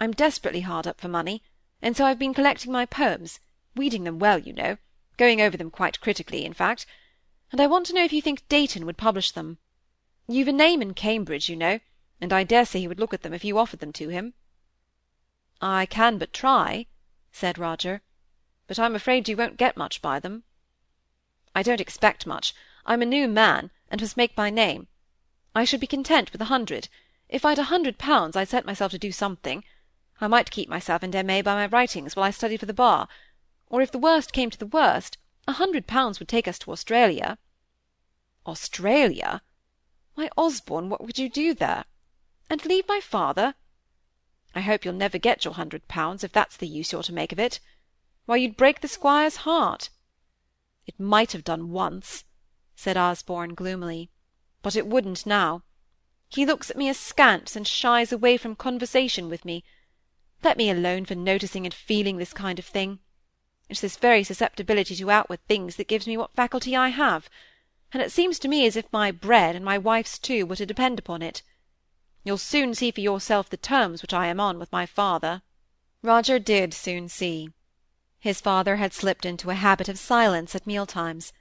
I'm 0.00 0.12
desperately 0.12 0.62
hard 0.62 0.86
up 0.86 1.00
for 1.00 1.08
money, 1.08 1.42
and 1.82 1.96
so 1.96 2.04
I've 2.04 2.18
been 2.18 2.34
collecting 2.34 2.72
my 2.72 2.86
poems, 2.86 3.40
weeding 3.76 4.04
them 4.04 4.18
well, 4.18 4.38
you 4.38 4.52
know, 4.52 4.78
going 5.16 5.40
over 5.40 5.56
them 5.56 5.70
quite 5.70 6.00
critically, 6.00 6.44
in 6.44 6.54
fact, 6.54 6.86
and 7.50 7.60
I 7.60 7.66
want 7.66 7.86
to 7.86 7.92
know 7.92 8.04
if 8.04 8.12
you 8.12 8.22
think 8.22 8.48
Deighton 8.48 8.86
would 8.86 8.96
publish 8.96 9.30
them. 9.30 9.58
You've 10.26 10.48
a 10.48 10.52
name 10.52 10.80
in 10.80 10.94
Cambridge, 10.94 11.48
you 11.48 11.56
know, 11.56 11.80
and 12.20 12.32
I 12.32 12.44
dare 12.44 12.64
say 12.64 12.80
he 12.80 12.88
would 12.88 13.00
look 13.00 13.14
at 13.14 13.22
them 13.22 13.34
if 13.34 13.44
you 13.44 13.58
offered 13.58 13.80
them 13.80 13.92
to 13.94 14.08
him. 14.08 14.34
I 15.60 15.86
can 15.86 16.18
but 16.18 16.32
try, 16.32 16.86
said 17.32 17.58
Roger, 17.58 18.02
but 18.66 18.78
I'm 18.78 18.94
afraid 18.94 19.28
you 19.28 19.36
won't 19.36 19.56
get 19.56 19.76
much 19.76 20.00
by 20.00 20.20
them. 20.20 20.44
I 21.54 21.62
don't 21.62 21.80
expect 21.80 22.26
much. 22.26 22.54
I'm 22.86 23.02
a 23.02 23.06
new 23.06 23.26
man, 23.28 23.70
and 23.90 24.00
must 24.00 24.16
make 24.16 24.36
my 24.36 24.50
name. 24.50 24.86
I 25.54 25.64
should 25.64 25.80
be 25.80 25.86
content 25.86 26.32
with 26.32 26.40
a 26.40 26.46
hundred. 26.46 26.88
If 27.28 27.44
I'd 27.44 27.58
a 27.58 27.64
hundred 27.64 27.98
pounds, 27.98 28.36
I'd 28.36 28.48
set 28.48 28.64
myself 28.64 28.90
to 28.92 28.98
do 28.98 29.12
something. 29.12 29.62
I 30.20 30.28
might 30.28 30.50
keep 30.50 30.68
myself 30.68 31.02
and 31.02 31.12
Aimée 31.12 31.44
by 31.44 31.54
my 31.54 31.66
writings 31.66 32.16
while 32.16 32.24
I 32.24 32.30
studied 32.30 32.60
for 32.60 32.66
the 32.66 32.72
bar, 32.72 33.06
or 33.68 33.82
if 33.82 33.92
the 33.92 33.98
worst 33.98 34.32
came 34.32 34.50
to 34.50 34.58
the 34.58 34.66
worst, 34.66 35.18
a 35.46 35.52
hundred 35.52 35.86
pounds 35.86 36.18
would 36.18 36.28
take 36.28 36.48
us 36.48 36.58
to 36.60 36.72
Australia. 36.72 37.38
Australia? 38.46 39.42
Why, 40.14 40.30
Osborne, 40.36 40.88
what 40.88 41.04
would 41.04 41.18
you 41.18 41.28
do 41.28 41.54
there? 41.54 41.84
And 42.50 42.64
leave 42.64 42.88
my 42.88 43.00
father? 43.00 43.54
I 44.54 44.62
hope 44.62 44.84
you'll 44.84 44.94
never 44.94 45.18
get 45.18 45.44
your 45.44 45.54
hundred 45.54 45.86
pounds, 45.86 46.24
if 46.24 46.32
that's 46.32 46.56
the 46.56 46.66
use 46.66 46.92
you're 46.92 47.02
to 47.02 47.12
make 47.12 47.32
of 47.32 47.38
it. 47.38 47.60
Why, 48.24 48.36
you'd 48.36 48.56
break 48.56 48.80
the 48.80 48.88
squire's 48.88 49.36
heart. 49.36 49.90
It 50.86 50.98
might 50.98 51.32
have 51.32 51.44
done 51.44 51.70
once, 51.70 52.24
said 52.74 52.96
Osborne 52.96 53.54
gloomily, 53.54 54.10
but 54.62 54.76
it 54.76 54.86
wouldn't 54.86 55.26
now. 55.26 55.62
He 56.28 56.44
looks 56.44 56.70
at 56.70 56.76
me 56.76 56.88
askance 56.88 57.56
and 57.56 57.66
shies 57.66 58.12
away 58.12 58.36
from 58.36 58.54
conversation 58.54 59.28
with 59.28 59.44
me. 59.44 59.64
Let 60.42 60.58
me 60.58 60.70
alone 60.70 61.04
for 61.06 61.14
noticing 61.14 61.64
and 61.64 61.74
feeling 61.74 62.18
this 62.18 62.32
kind 62.32 62.58
of 62.58 62.66
thing. 62.66 62.98
It's 63.68 63.80
this 63.80 63.96
very 63.96 64.22
susceptibility 64.24 64.94
to 64.96 65.10
outward 65.10 65.40
things 65.46 65.76
that 65.76 65.88
gives 65.88 66.06
me 66.06 66.16
what 66.16 66.34
faculty 66.34 66.76
I 66.76 66.88
have, 66.88 67.28
and 67.92 68.02
it 68.02 68.12
seems 68.12 68.38
to 68.40 68.48
me 68.48 68.66
as 68.66 68.76
if 68.76 68.92
my 68.92 69.10
bread, 69.10 69.56
and 69.56 69.64
my 69.64 69.78
wife's 69.78 70.18
too, 70.18 70.44
were 70.46 70.56
to 70.56 70.66
depend 70.66 70.98
upon 70.98 71.22
it. 71.22 71.42
You'll 72.24 72.38
soon 72.38 72.74
see 72.74 72.90
for 72.90 73.00
yourself 73.00 73.48
the 73.48 73.56
terms 73.56 74.02
which 74.02 74.12
I 74.12 74.26
am 74.26 74.38
on 74.38 74.58
with 74.58 74.70
my 74.70 74.84
father. 74.84 75.42
Roger 76.02 76.38
did 76.38 76.74
soon 76.74 77.08
see. 77.08 77.50
His 78.18 78.40
father 78.40 78.76
had 78.76 78.92
slipped 78.92 79.24
into 79.24 79.50
a 79.50 79.54
habit 79.54 79.88
of 79.88 79.98
silence 79.98 80.54
at 80.54 80.66
meal-times, 80.66 81.32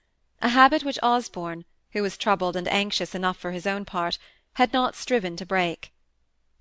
a 0.41 0.49
habit 0.49 0.83
which 0.83 0.99
Osborne, 1.03 1.65
who 1.91 2.01
was 2.01 2.17
troubled 2.17 2.55
and 2.55 2.67
anxious 2.69 3.13
enough 3.13 3.37
for 3.37 3.51
his 3.51 3.67
own 3.67 3.83
part, 3.83 4.17
had 4.57 4.73
not 4.73 4.95
striven 4.95 5.35
to 5.35 5.45
break. 5.45 5.91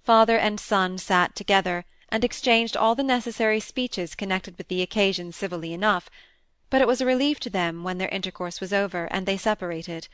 Father 0.05 0.37
and 0.37 0.61
son 0.61 0.99
sat 0.99 1.35
together, 1.35 1.87
and 2.11 2.25
exchanged 2.25 2.77
all 2.77 2.95
the 2.95 3.03
necessary 3.03 3.59
speeches 3.59 4.15
connected 4.15 4.59
with 4.59 4.69
the 4.69 4.83
occasion 4.83 5.33
civilly 5.33 5.73
enough, 5.73 6.11
but 6.69 6.83
it 6.83 6.87
was 6.87 7.01
a 7.01 7.07
relief 7.07 7.41
to 7.41 7.49
them 7.49 7.83
when 7.83 7.97
their 7.97 8.11
intercourse 8.11 8.61
was 8.61 8.71
over, 8.71 9.07
and 9.07 9.25
they 9.25 9.39
separated, 9.39 10.09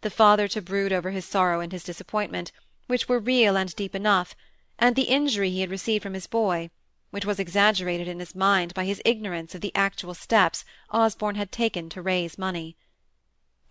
the 0.00 0.08
father 0.08 0.48
to 0.48 0.62
brood 0.62 0.90
over 0.90 1.10
his 1.10 1.26
sorrow 1.26 1.60
and 1.60 1.70
his 1.70 1.84
disappointment, 1.84 2.50
which 2.86 3.10
were 3.10 3.18
real 3.18 3.58
and 3.58 3.76
deep 3.76 3.94
enough, 3.94 4.34
and 4.78 4.96
the 4.96 5.02
injury 5.02 5.50
he 5.50 5.60
had 5.60 5.70
received 5.70 6.02
from 6.02 6.14
his 6.14 6.26
boy, 6.26 6.70
which 7.10 7.26
was 7.26 7.38
exaggerated 7.38 8.08
in 8.08 8.20
his 8.20 8.34
mind 8.34 8.72
by 8.72 8.86
his 8.86 9.02
ignorance 9.04 9.54
of 9.54 9.60
the 9.60 9.74
actual 9.74 10.14
steps 10.14 10.64
Osborne 10.90 11.34
had 11.34 11.52
taken 11.52 11.90
to 11.90 12.00
raise 12.00 12.38
money. 12.38 12.74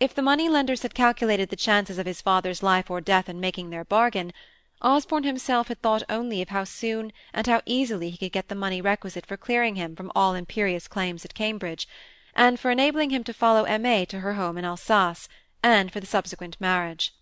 If 0.00 0.14
the 0.14 0.22
money-lenders 0.22 0.82
had 0.82 0.94
calculated 0.94 1.48
the 1.48 1.56
chances 1.56 1.98
of 1.98 2.06
his 2.06 2.22
father's 2.22 2.62
life 2.62 2.88
or 2.88 3.00
death 3.00 3.28
in 3.28 3.40
making 3.40 3.70
their 3.70 3.84
bargain, 3.84 4.32
Osborne 4.80 5.24
himself 5.24 5.66
had 5.66 5.82
thought 5.82 6.04
only 6.08 6.40
of 6.40 6.50
how 6.50 6.62
soon 6.62 7.12
and 7.34 7.48
how 7.48 7.62
easily 7.66 8.10
he 8.10 8.16
could 8.16 8.30
get 8.30 8.46
the 8.46 8.54
money 8.54 8.80
requisite 8.80 9.26
for 9.26 9.36
clearing 9.36 9.74
him 9.74 9.96
from 9.96 10.12
all 10.14 10.34
imperious 10.36 10.86
claims 10.86 11.24
at 11.24 11.34
Cambridge, 11.34 11.88
and 12.32 12.60
for 12.60 12.70
enabling 12.70 13.10
him 13.10 13.24
to 13.24 13.32
follow 13.34 13.64
Aimée 13.64 14.06
to 14.06 14.20
her 14.20 14.34
home 14.34 14.56
in 14.56 14.64
Alsace, 14.64 15.28
and 15.64 15.92
for 15.92 15.98
the 15.98 16.06
subsequent 16.06 16.56
marriage. 16.60 17.12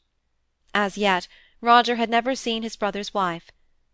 As 0.75 0.99
yet, 0.99 1.28
Roger 1.62 1.97
had 1.97 2.11
never 2.11 2.35
seen 2.35 2.62
his 2.62 2.76
brother's 2.76 3.14
wife; 3.14 3.50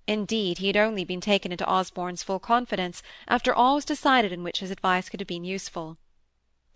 indeed, 0.09 0.59
he 0.59 0.67
had 0.67 0.77
only 0.77 1.05
been 1.05 1.21
taken 1.21 1.53
into 1.53 1.69
Osborne's 1.69 2.25
full 2.25 2.41
confidence 2.41 3.01
after 3.29 3.55
all 3.55 3.77
was 3.77 3.85
decided 3.85 4.33
in 4.33 4.43
which 4.43 4.59
his 4.59 4.73
advice 4.73 5.09
could 5.09 5.21
have 5.21 5.29
been 5.29 5.45
useful. 5.45 5.99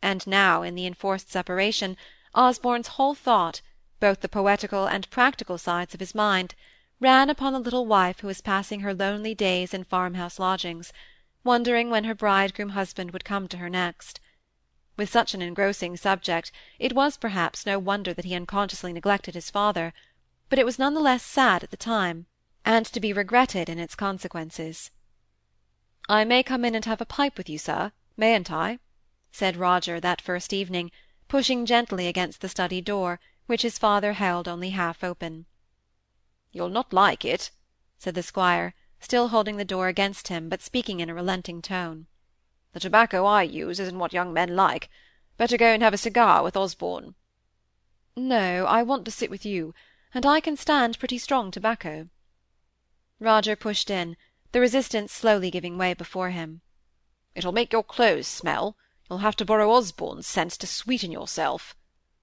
And 0.06 0.24
now, 0.24 0.62
in 0.62 0.76
the 0.76 0.86
enforced 0.86 1.32
separation, 1.32 1.96
Osborne's 2.32 2.94
whole 2.94 3.16
thought, 3.16 3.60
both 3.98 4.20
the 4.20 4.28
poetical 4.28 4.86
and 4.86 5.10
practical 5.10 5.58
sides 5.58 5.94
of 5.94 5.98
his 5.98 6.14
mind, 6.14 6.54
ran 7.00 7.28
upon 7.28 7.52
the 7.52 7.58
little 7.58 7.86
wife 7.86 8.20
who 8.20 8.28
was 8.28 8.40
passing 8.40 8.82
her 8.82 8.94
lonely 8.94 9.34
days 9.34 9.74
in 9.74 9.82
farmhouse 9.82 10.38
lodgings, 10.38 10.92
wondering 11.42 11.90
when 11.90 12.04
her 12.04 12.14
bridegroom 12.14 12.68
husband 12.68 13.10
would 13.10 13.24
come 13.24 13.48
to 13.48 13.56
her 13.56 13.68
next. 13.68 14.20
With 14.96 15.10
such 15.10 15.34
an 15.34 15.42
engrossing 15.42 15.96
subject, 15.96 16.52
it 16.78 16.92
was 16.92 17.16
perhaps 17.16 17.66
no 17.66 17.76
wonder 17.80 18.14
that 18.14 18.24
he 18.24 18.36
unconsciously 18.36 18.92
neglected 18.92 19.34
his 19.34 19.50
father 19.50 19.92
but 20.48 20.60
it 20.60 20.64
was 20.64 20.78
none 20.78 20.94
the 20.94 21.00
less 21.00 21.24
sad 21.24 21.64
at 21.64 21.72
the 21.72 21.76
time, 21.76 22.26
and 22.64 22.86
to 22.86 23.00
be 23.00 23.12
regretted 23.12 23.68
in 23.68 23.80
its 23.80 23.96
consequences. 23.96 24.92
"I 26.08 26.22
may 26.22 26.44
come 26.44 26.64
in 26.64 26.76
and 26.76 26.84
have 26.84 27.00
a 27.00 27.04
pipe 27.04 27.36
with 27.36 27.48
you, 27.48 27.58
sir, 27.58 27.90
mayn't 28.16 28.52
I?" 28.52 28.78
Said 29.38 29.58
Roger 29.58 30.00
that 30.00 30.22
first 30.22 30.54
evening, 30.54 30.90
pushing 31.28 31.66
gently 31.66 32.06
against 32.06 32.40
the 32.40 32.48
study 32.48 32.80
door, 32.80 33.20
which 33.44 33.60
his 33.60 33.76
father 33.76 34.14
held 34.14 34.48
only 34.48 34.70
half 34.70 35.04
open. 35.04 35.44
"You'll 36.52 36.70
not 36.70 36.90
like 36.90 37.22
it," 37.22 37.50
said 37.98 38.14
the 38.14 38.22
squire, 38.22 38.72
still 38.98 39.28
holding 39.28 39.58
the 39.58 39.72
door 39.74 39.88
against 39.88 40.28
him, 40.28 40.48
but 40.48 40.62
speaking 40.62 41.00
in 41.00 41.10
a 41.10 41.14
relenting 41.14 41.60
tone. 41.60 42.06
"The 42.72 42.80
tobacco 42.80 43.26
I 43.26 43.42
use 43.42 43.78
isn't 43.78 43.98
what 43.98 44.14
young 44.14 44.32
men 44.32 44.56
like. 44.56 44.88
Better 45.36 45.58
go 45.58 45.66
and 45.66 45.82
have 45.82 45.92
a 45.92 45.98
cigar 45.98 46.42
with 46.42 46.56
Osborne." 46.56 47.14
"No, 48.16 48.64
I 48.64 48.82
want 48.82 49.04
to 49.04 49.10
sit 49.10 49.28
with 49.28 49.44
you 49.44 49.74
and 50.14 50.24
I 50.24 50.40
can 50.40 50.56
stand 50.56 50.98
pretty 50.98 51.18
strong 51.18 51.50
tobacco." 51.50 52.08
Roger 53.20 53.54
pushed 53.54 53.90
in, 53.90 54.16
the 54.52 54.60
resistance 54.60 55.12
slowly 55.12 55.50
giving 55.50 55.76
way 55.76 55.92
before 55.92 56.30
him. 56.30 56.62
"It'll 57.34 57.52
make 57.52 57.70
your 57.70 57.84
clothes 57.84 58.26
smell. 58.26 58.78
You'll 59.08 59.18
have 59.18 59.36
to 59.36 59.44
borrow 59.44 59.70
Osborne's 59.70 60.26
scents 60.26 60.56
to 60.56 60.66
sweeten 60.66 61.12
yourself," 61.12 61.76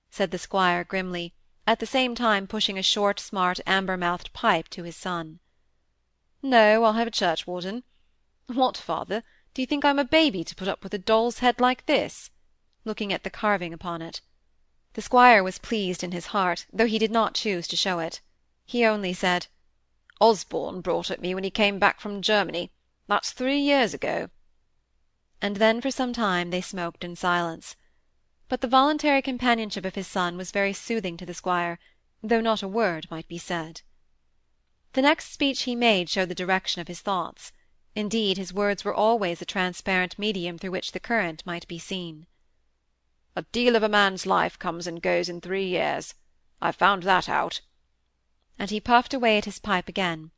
said 0.10 0.32
the 0.32 0.38
squire 0.38 0.84
grimly, 0.84 1.34
at 1.66 1.80
the 1.80 1.86
same 1.86 2.14
time 2.14 2.46
pushing 2.46 2.78
a 2.78 2.84
short, 2.84 3.22
smart, 3.22 3.62
amber-mouthed 3.66 4.34
pipe 4.34 4.68
to 4.70 4.84
his 4.84 4.98
son. 4.98 5.40
"No, 6.42 6.84
I'll 6.84 6.94
have 6.94 7.08
a 7.08 7.12
churchwarden. 7.12 7.84
What, 8.48 8.76
father, 8.76 9.24
do 9.54 9.62
you 9.62 9.66
think 9.66 9.86
I'm 9.86 9.98
a 9.98 10.04
baby 10.04 10.44
to 10.44 10.56
put 10.56 10.68
up 10.68 10.84
with 10.84 10.94
a 10.94 10.98
doll's 10.98 11.40
head 11.40 11.62
like 11.62 11.86
this?" 11.86 12.32
looking 12.84 13.14
at 13.14 13.24
the 13.24 13.30
carving 13.30 13.74
upon 13.74 14.02
it. 14.02 14.20
The 14.92 15.02
squire 15.02 15.42
was 15.42 15.60
pleased 15.60 16.04
in 16.04 16.12
his 16.12 16.28
heart, 16.36 16.66
though 16.74 16.86
he 16.86 17.00
did 17.00 17.12
not 17.12 17.34
choose 17.34 17.66
to 17.70 17.78
show 17.78 18.00
it. 18.00 18.20
He 18.66 18.84
only 18.84 19.14
said, 19.14 19.48
"Osborne 20.20 20.82
brought 20.82 21.10
it 21.10 21.22
me 21.22 21.34
when 21.34 21.46
he 21.46 21.50
came 21.50 21.80
back 21.80 22.02
from 22.02 22.22
Germany. 22.22 22.74
That's 23.08 23.32
three 23.32 23.60
years 23.60 23.94
ago." 23.94 24.30
And 25.44 25.58
then 25.58 25.82
for 25.82 25.92
some 25.92 26.14
time 26.14 26.52
they 26.52 26.62
smoked 26.62 27.04
in 27.04 27.18
silence. 27.18 27.76
But 28.48 28.62
the 28.62 28.68
voluntary 28.68 29.22
companionship 29.22 29.84
of 29.84 29.96
his 29.96 30.08
son 30.08 30.38
was 30.38 30.52
very 30.52 30.72
soothing 30.72 31.18
to 31.18 31.26
the 31.26 31.34
squire, 31.34 31.80
though 32.24 32.40
not 32.40 32.64
a 32.64 32.68
word 32.68 33.08
might 33.12 33.28
be 33.28 33.38
said. 33.38 33.82
The 34.94 35.02
next 35.02 35.34
speech 35.34 35.64
he 35.64 35.76
made 35.76 36.10
showed 36.10 36.30
the 36.30 36.34
direction 36.34 36.80
of 36.80 36.88
his 36.88 37.02
thoughts. 37.02 37.52
Indeed, 37.94 38.38
his 38.38 38.54
words 38.54 38.86
were 38.86 38.94
always 38.94 39.42
a 39.42 39.46
transparent 39.46 40.18
medium 40.18 40.58
through 40.58 40.72
which 40.72 40.94
the 40.94 41.00
current 41.02 41.46
might 41.46 41.68
be 41.68 41.78
seen. 41.78 42.26
A 43.36 43.42
deal 43.52 43.76
of 43.76 43.84
a 43.84 43.90
man's 43.90 44.26
life 44.26 44.58
comes 44.58 44.88
and 44.88 45.02
goes 45.02 45.28
in 45.28 45.42
three 45.42 45.68
years. 45.68 46.16
I've 46.62 46.78
found 46.78 47.04
that 47.04 47.28
out. 47.28 47.60
And 48.58 48.70
he 48.70 48.80
puffed 48.80 49.14
away 49.14 49.40
at 49.40 49.46
his 49.46 49.60
pipe 49.60 49.90
again. 49.90 50.32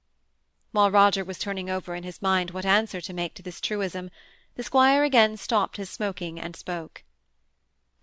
While 0.71 0.89
Roger 0.89 1.23
was 1.23 1.37
turning 1.37 1.69
over 1.69 1.93
in 1.93 2.01
his 2.01 2.23
mind 2.23 2.49
what 2.51 2.65
answer 2.65 3.01
to 3.01 3.13
make 3.13 3.35
to 3.35 3.43
this 3.43 3.61
truism, 3.61 4.09
the 4.55 4.63
squire 4.63 5.03
again 5.03 5.35
stopped 5.35 5.75
his 5.75 5.89
smoking 5.89 6.39
and 6.39 6.55
spoke. 6.55 7.03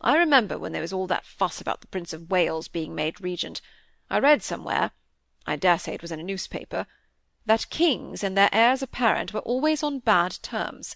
I 0.03 0.19
remember 0.19 0.59
when 0.59 0.73
there 0.73 0.83
was 0.83 0.93
all 0.93 1.07
that 1.07 1.25
fuss 1.25 1.63
about 1.63 1.81
the 1.81 1.87
Prince 1.87 2.13
of 2.13 2.31
Wales 2.31 2.69
being 2.69 2.95
made 2.95 3.23
regent, 3.23 3.63
I 4.11 4.19
read 4.19 4.43
somewhere—I 4.43 5.57
dare 5.57 5.79
say 5.79 5.95
it 5.95 6.03
was 6.03 6.13
in 6.13 6.21
a 6.21 6.23
newspaper—that 6.23 7.71
kings 7.71 8.23
and 8.23 8.37
their 8.37 8.51
heirs 8.53 8.83
apparent 8.83 9.33
were 9.33 9.41
always 9.41 9.83
on 9.83 10.01
bad 10.01 10.43
terms. 10.43 10.95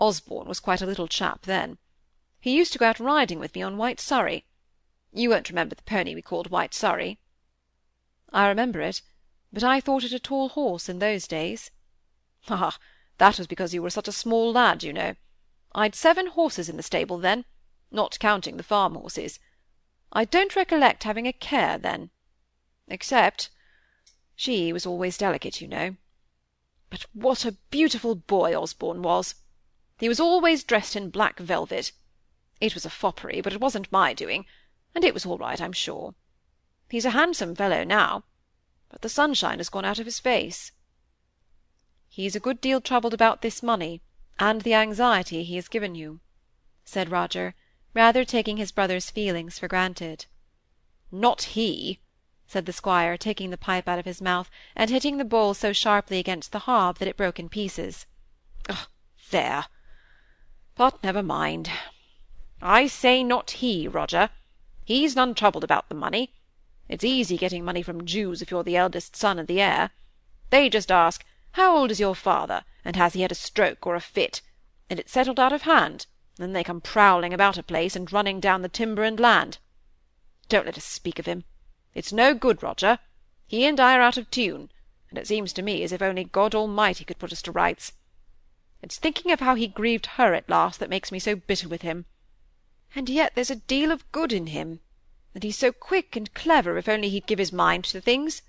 Osborne 0.00 0.48
was 0.48 0.58
quite 0.58 0.80
a 0.80 0.86
little 0.86 1.06
chap 1.06 1.42
then. 1.42 1.76
He 2.40 2.56
used 2.56 2.72
to 2.72 2.78
go 2.78 2.86
out 2.86 2.98
riding 2.98 3.38
with 3.38 3.54
me 3.54 3.60
on 3.60 3.76
White 3.76 4.00
Surrey. 4.00 4.46
You 5.12 5.28
won't 5.28 5.50
remember 5.50 5.74
the 5.74 5.82
pony 5.82 6.14
we 6.14 6.22
called 6.22 6.48
White 6.50 6.72
Surrey?" 6.72 7.18
"I 8.32 8.48
remember 8.48 8.80
it, 8.80 9.02
but 9.52 9.64
I 9.64 9.80
thought 9.80 10.02
it 10.04 10.14
a 10.14 10.18
tall 10.18 10.48
horse 10.48 10.88
in 10.88 10.98
those 10.98 11.26
days." 11.26 11.70
"Ah! 12.48 12.78
That 13.22 13.38
was 13.38 13.46
because 13.46 13.72
you 13.72 13.80
were 13.80 13.88
such 13.88 14.08
a 14.08 14.12
small 14.12 14.50
lad, 14.50 14.82
you 14.82 14.92
know. 14.92 15.14
I'd 15.76 15.94
seven 15.94 16.26
horses 16.26 16.68
in 16.68 16.76
the 16.76 16.82
stable 16.82 17.18
then, 17.18 17.44
not 17.88 18.18
counting 18.18 18.56
the 18.56 18.64
farm 18.64 18.96
horses. 18.96 19.38
I 20.12 20.24
don't 20.24 20.56
recollect 20.56 21.04
having 21.04 21.28
a 21.28 21.32
care 21.32 21.78
then. 21.78 22.10
Except 22.88 23.48
she 24.34 24.72
was 24.72 24.84
always 24.84 25.16
delicate, 25.16 25.60
you 25.60 25.68
know. 25.68 25.94
But 26.90 27.06
what 27.12 27.44
a 27.44 27.56
beautiful 27.70 28.16
boy 28.16 28.60
Osborne 28.60 29.02
was! 29.02 29.36
He 30.00 30.08
was 30.08 30.18
always 30.18 30.64
dressed 30.64 30.96
in 30.96 31.10
black 31.10 31.38
velvet. 31.38 31.92
It 32.60 32.74
was 32.74 32.84
a 32.84 32.90
foppery, 32.90 33.40
but 33.40 33.52
it 33.52 33.60
wasn't 33.60 33.92
my 33.92 34.14
doing, 34.14 34.46
and 34.96 35.04
it 35.04 35.14
was 35.14 35.24
all 35.24 35.38
right, 35.38 35.60
I'm 35.60 35.72
sure. 35.72 36.16
He's 36.90 37.04
a 37.04 37.10
handsome 37.10 37.54
fellow 37.54 37.84
now, 37.84 38.24
but 38.88 39.02
the 39.02 39.08
sunshine 39.08 39.58
has 39.58 39.68
gone 39.68 39.84
out 39.84 40.00
of 40.00 40.06
his 40.06 40.18
face. 40.18 40.72
He's 42.14 42.36
a 42.36 42.40
good 42.40 42.60
deal 42.60 42.82
troubled 42.82 43.14
about 43.14 43.40
this 43.40 43.62
money, 43.62 44.02
and 44.38 44.60
the 44.60 44.74
anxiety 44.74 45.44
he 45.44 45.56
has 45.56 45.66
given 45.66 45.94
you, 45.94 46.20
said 46.84 47.10
Roger, 47.10 47.54
rather 47.94 48.22
taking 48.22 48.58
his 48.58 48.70
brother's 48.70 49.08
feelings 49.08 49.58
for 49.58 49.66
granted. 49.66 50.26
Not 51.10 51.42
he, 51.56 52.00
said 52.46 52.66
the 52.66 52.72
squire, 52.74 53.16
taking 53.16 53.48
the 53.48 53.56
pipe 53.56 53.88
out 53.88 53.98
of 53.98 54.04
his 54.04 54.20
mouth, 54.20 54.50
and 54.76 54.90
hitting 54.90 55.16
the 55.16 55.24
bowl 55.24 55.54
so 55.54 55.72
sharply 55.72 56.18
against 56.18 56.52
the 56.52 56.66
hob 56.68 56.98
that 56.98 57.08
it 57.08 57.16
broke 57.16 57.38
in 57.40 57.48
pieces. 57.48 58.04
There! 59.30 59.64
But 60.76 61.02
never 61.02 61.22
mind. 61.22 61.70
I 62.60 62.88
say 62.88 63.24
not 63.24 63.52
he, 63.52 63.88
Roger. 63.88 64.28
He's 64.84 65.16
none 65.16 65.34
troubled 65.34 65.64
about 65.64 65.88
the 65.88 65.94
money. 65.94 66.34
It's 66.90 67.04
easy 67.04 67.38
getting 67.38 67.64
money 67.64 67.80
from 67.80 68.04
Jews 68.04 68.42
if 68.42 68.50
you're 68.50 68.64
the 68.64 68.76
eldest 68.76 69.16
son 69.16 69.38
and 69.38 69.48
the 69.48 69.62
heir. 69.62 69.92
They 70.50 70.68
just 70.68 70.92
ask, 70.92 71.24
How 71.52 71.76
old 71.76 71.90
is 71.90 72.00
your 72.00 72.14
father, 72.14 72.64
and 72.84 72.96
has 72.96 73.12
he 73.12 73.22
had 73.22 73.32
a 73.32 73.36
stroke 73.36 73.86
or 73.86 73.94
a 73.94 74.00
fit? 74.00 74.40
And 74.88 74.98
it's 74.98 75.12
settled 75.12 75.38
out 75.38 75.52
of 75.52 75.62
hand, 75.62 76.06
and 76.36 76.44
then 76.44 76.52
they 76.52 76.64
come 76.64 76.80
prowling 76.80 77.34
about 77.34 77.58
a 77.58 77.62
place, 77.62 77.94
and 77.94 78.12
running 78.12 78.40
down 78.40 78.62
the 78.62 78.68
timber 78.68 79.02
and 79.02 79.20
land. 79.20 79.58
Don't 80.48 80.66
let 80.66 80.78
us 80.78 80.84
speak 80.84 81.18
of 81.18 81.26
him. 81.26 81.44
It's 81.94 82.12
no 82.12 82.34
good, 82.34 82.62
Roger. 82.62 82.98
He 83.46 83.66
and 83.66 83.78
I 83.78 83.96
are 83.96 84.00
out 84.00 84.16
of 84.16 84.30
tune, 84.30 84.70
and 85.10 85.18
it 85.18 85.26
seems 85.26 85.52
to 85.52 85.62
me 85.62 85.82
as 85.82 85.92
if 85.92 86.00
only 86.00 86.24
God 86.24 86.54
Almighty 86.54 87.04
could 87.04 87.18
put 87.18 87.32
us 87.32 87.42
to 87.42 87.52
rights. 87.52 87.92
It's 88.80 88.96
thinking 88.96 89.30
of 89.30 89.40
how 89.40 89.54
he 89.54 89.68
grieved 89.68 90.06
her 90.16 90.32
at 90.32 90.48
last 90.48 90.80
that 90.80 90.88
makes 90.88 91.12
me 91.12 91.18
so 91.18 91.36
bitter 91.36 91.68
with 91.68 91.82
him. 91.82 92.06
And 92.94 93.08
yet 93.10 93.34
there's 93.34 93.50
a 93.50 93.56
deal 93.56 93.92
of 93.92 94.10
good 94.10 94.32
in 94.32 94.48
him, 94.48 94.80
and 95.34 95.44
he's 95.44 95.58
so 95.58 95.70
quick 95.70 96.16
and 96.16 96.32
clever 96.32 96.78
if 96.78 96.88
only 96.88 97.10
he'd 97.10 97.26
give 97.26 97.38
his 97.38 97.52
mind 97.52 97.84
to 97.84 98.00
things. 98.00 98.40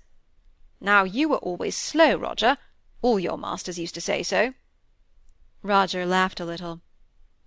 Now 0.80 1.04
you 1.04 1.28
were 1.28 1.36
always 1.36 1.76
slow, 1.76 2.16
Roger. 2.16 2.56
All 3.04 3.20
your 3.20 3.36
masters 3.36 3.78
used 3.78 3.94
to 3.96 4.00
say 4.00 4.22
so. 4.22 4.54
Roger 5.62 6.06
laughed 6.06 6.40
a 6.40 6.44
little. 6.46 6.80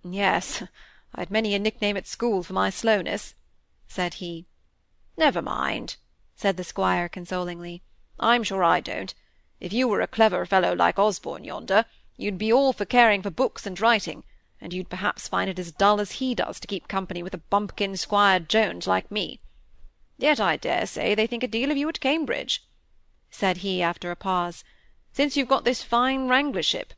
Yes, 0.04 0.62
I 1.16 1.22
had 1.22 1.32
many 1.32 1.52
a 1.52 1.58
nickname 1.58 1.96
at 1.96 2.06
school 2.06 2.44
for 2.44 2.52
my 2.52 2.70
slowness, 2.70 3.34
said 3.88 4.14
he. 4.22 4.46
Never 5.16 5.42
mind, 5.42 5.96
said 6.36 6.58
the 6.58 6.62
squire 6.62 7.08
consolingly. 7.08 7.82
I'm 8.20 8.44
sure 8.44 8.62
I 8.62 8.78
don't. 8.78 9.12
If 9.58 9.72
you 9.72 9.88
were 9.88 10.00
a 10.00 10.06
clever 10.06 10.46
fellow 10.46 10.76
like 10.76 10.96
Osborne 10.96 11.42
yonder, 11.42 11.86
you'd 12.16 12.38
be 12.38 12.52
all 12.52 12.72
for 12.72 12.84
caring 12.84 13.20
for 13.20 13.30
books 13.30 13.66
and 13.66 13.80
writing, 13.80 14.22
and 14.60 14.72
you'd 14.72 14.88
perhaps 14.88 15.26
find 15.26 15.50
it 15.50 15.58
as 15.58 15.72
dull 15.72 16.00
as 16.00 16.12
he 16.22 16.36
does 16.36 16.60
to 16.60 16.68
keep 16.68 16.86
company 16.86 17.20
with 17.20 17.34
a 17.34 17.38
bumpkin 17.50 17.96
Squire 17.96 18.38
Jones 18.38 18.86
like 18.86 19.10
me. 19.10 19.40
Yet 20.18 20.38
I 20.38 20.56
dare 20.56 20.86
say 20.86 21.16
they 21.16 21.26
think 21.26 21.42
a 21.42 21.48
deal 21.48 21.72
of 21.72 21.76
you 21.76 21.88
at 21.88 21.98
Cambridge, 21.98 22.64
said 23.28 23.56
he 23.56 23.82
after 23.82 24.12
a 24.12 24.16
pause, 24.16 24.62
since 25.12 25.36
you've 25.36 25.48
got 25.48 25.64
this 25.64 25.82
fine 25.82 26.28
wranglership. 26.28 26.90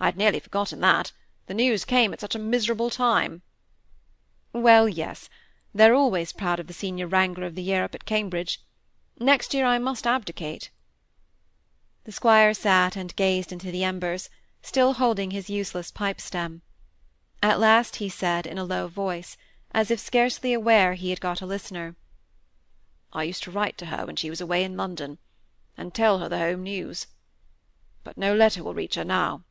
I'd 0.00 0.16
nearly 0.16 0.40
forgotten 0.40 0.80
that. 0.80 1.12
The 1.46 1.54
news 1.54 1.84
came 1.84 2.12
at 2.12 2.20
such 2.20 2.34
a 2.34 2.38
miserable 2.38 2.90
time. 2.90 3.42
Well, 4.52 4.88
yes, 4.88 5.28
they're 5.74 5.94
always 5.94 6.32
proud 6.32 6.60
of 6.60 6.66
the 6.66 6.72
senior 6.72 7.06
wrangler 7.06 7.46
of 7.46 7.54
the 7.54 7.62
year 7.62 7.84
up 7.84 7.94
at 7.94 8.04
Cambridge. 8.04 8.60
Next 9.18 9.54
year 9.54 9.64
I 9.64 9.78
must 9.78 10.06
abdicate. 10.06 10.70
The 12.04 12.12
squire 12.12 12.52
sat 12.52 12.96
and 12.96 13.14
gazed 13.16 13.52
into 13.52 13.70
the 13.70 13.84
embers, 13.84 14.28
still 14.62 14.94
holding 14.94 15.30
his 15.30 15.48
useless 15.48 15.90
pipe-stem. 15.90 16.62
At 17.42 17.60
last 17.60 17.96
he 17.96 18.08
said, 18.08 18.46
in 18.46 18.58
a 18.58 18.64
low 18.64 18.88
voice, 18.88 19.36
as 19.72 19.90
if 19.90 20.00
scarcely 20.00 20.52
aware 20.52 20.94
he 20.94 21.10
had 21.10 21.20
got 21.20 21.40
a 21.40 21.46
listener, 21.46 21.96
I 23.12 23.24
used 23.24 23.42
to 23.42 23.50
write 23.50 23.76
to 23.78 23.86
her 23.86 24.06
when 24.06 24.16
she 24.16 24.30
was 24.30 24.40
away 24.40 24.64
in 24.64 24.76
London, 24.76 25.18
and 25.76 25.92
tell 25.92 26.18
her 26.18 26.28
the 26.28 26.38
home 26.38 26.62
news. 26.62 27.06
But 28.04 28.18
no 28.18 28.34
letter 28.34 28.62
will 28.62 28.74
reach 28.74 28.96
her 28.96 29.04
now. 29.04 29.42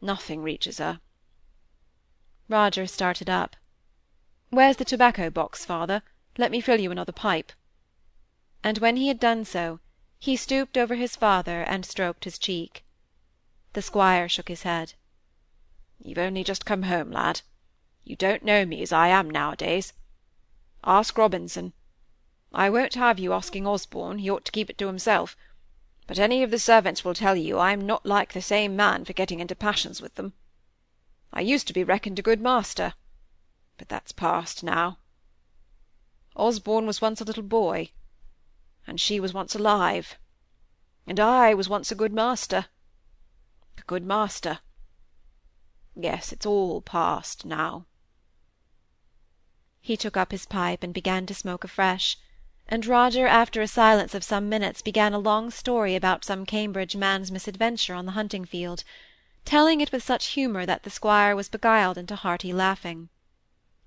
Nothing 0.00 0.42
reaches 0.42 0.78
her. 0.78 1.00
Roger 2.48 2.86
started 2.86 3.28
up. 3.28 3.56
Where's 4.50 4.76
the 4.76 4.84
tobacco-box, 4.84 5.64
father? 5.64 6.02
Let 6.38 6.50
me 6.50 6.60
fill 6.60 6.80
you 6.80 6.90
another 6.90 7.12
pipe. 7.12 7.52
And 8.64 8.78
when 8.78 8.96
he 8.96 9.08
had 9.08 9.20
done 9.20 9.44
so, 9.44 9.80
he 10.18 10.36
stooped 10.36 10.76
over 10.76 10.94
his 10.94 11.14
father 11.14 11.62
and 11.62 11.84
stroked 11.84 12.24
his 12.24 12.38
cheek. 12.38 12.84
The 13.74 13.82
squire 13.82 14.28
shook 14.28 14.48
his 14.48 14.62
head. 14.62 14.94
You've 16.00 16.18
only 16.18 16.42
just 16.42 16.64
come 16.64 16.84
home, 16.84 17.10
lad. 17.10 17.42
You 18.04 18.16
don't 18.16 18.42
know 18.42 18.64
me 18.64 18.82
as 18.82 18.92
I 18.92 19.08
am 19.08 19.28
nowadays. 19.28 19.92
Ask 20.82 21.18
Robinson. 21.18 21.72
I 22.52 22.70
won't 22.70 22.94
have 22.94 23.18
you 23.18 23.32
asking 23.32 23.66
Osborne, 23.66 24.18
he 24.18 24.30
ought 24.30 24.46
to 24.46 24.52
keep 24.52 24.70
it 24.70 24.78
to 24.78 24.86
himself. 24.86 25.36
But 26.08 26.18
any 26.18 26.42
of 26.42 26.50
the 26.50 26.58
servants 26.58 27.04
will 27.04 27.12
tell 27.12 27.36
you 27.36 27.58
I 27.58 27.70
am 27.72 27.86
not 27.86 28.06
like 28.06 28.32
the 28.32 28.40
same 28.40 28.74
man 28.74 29.04
for 29.04 29.12
getting 29.12 29.40
into 29.40 29.54
passions 29.54 30.00
with 30.00 30.14
them. 30.14 30.32
I 31.34 31.42
used 31.42 31.66
to 31.66 31.74
be 31.74 31.84
reckoned 31.84 32.18
a 32.18 32.22
good 32.22 32.40
master, 32.40 32.94
but 33.76 33.90
that's 33.90 34.10
past 34.10 34.64
now. 34.64 34.98
Osborne 36.34 36.86
was 36.86 37.02
once 37.02 37.20
a 37.20 37.24
little 37.24 37.42
boy, 37.42 37.90
and 38.86 38.98
she 38.98 39.20
was 39.20 39.34
once 39.34 39.54
alive, 39.54 40.16
and 41.06 41.20
I 41.20 41.52
was 41.52 41.68
once 41.68 41.92
a 41.92 41.94
good 41.94 42.14
master. 42.14 42.66
A 43.76 43.82
good 43.82 44.04
master. 44.04 44.60
Yes, 45.94 46.32
it's 46.32 46.46
all 46.46 46.80
past 46.80 47.44
now. 47.44 47.84
He 49.82 49.98
took 49.98 50.16
up 50.16 50.32
his 50.32 50.46
pipe 50.46 50.82
and 50.82 50.94
began 50.94 51.26
to 51.26 51.34
smoke 51.34 51.64
afresh, 51.64 52.16
and 52.68 52.84
Roger, 52.86 53.26
after 53.26 53.62
a 53.62 53.68
silence 53.68 54.14
of 54.14 54.22
some 54.22 54.48
minutes, 54.48 54.82
began 54.82 55.14
a 55.14 55.18
long 55.18 55.50
story 55.50 55.94
about 55.94 56.24
some 56.24 56.44
Cambridge 56.44 56.94
man's 56.94 57.32
misadventure 57.32 57.94
on 57.94 58.04
the 58.04 58.12
hunting-field, 58.12 58.84
telling 59.44 59.80
it 59.80 59.90
with 59.90 60.02
such 60.02 60.28
humour 60.28 60.66
that 60.66 60.82
the 60.82 60.90
squire 60.90 61.34
was 61.34 61.48
beguiled 61.48 61.96
into 61.96 62.14
hearty 62.14 62.52
laughing. 62.52 63.08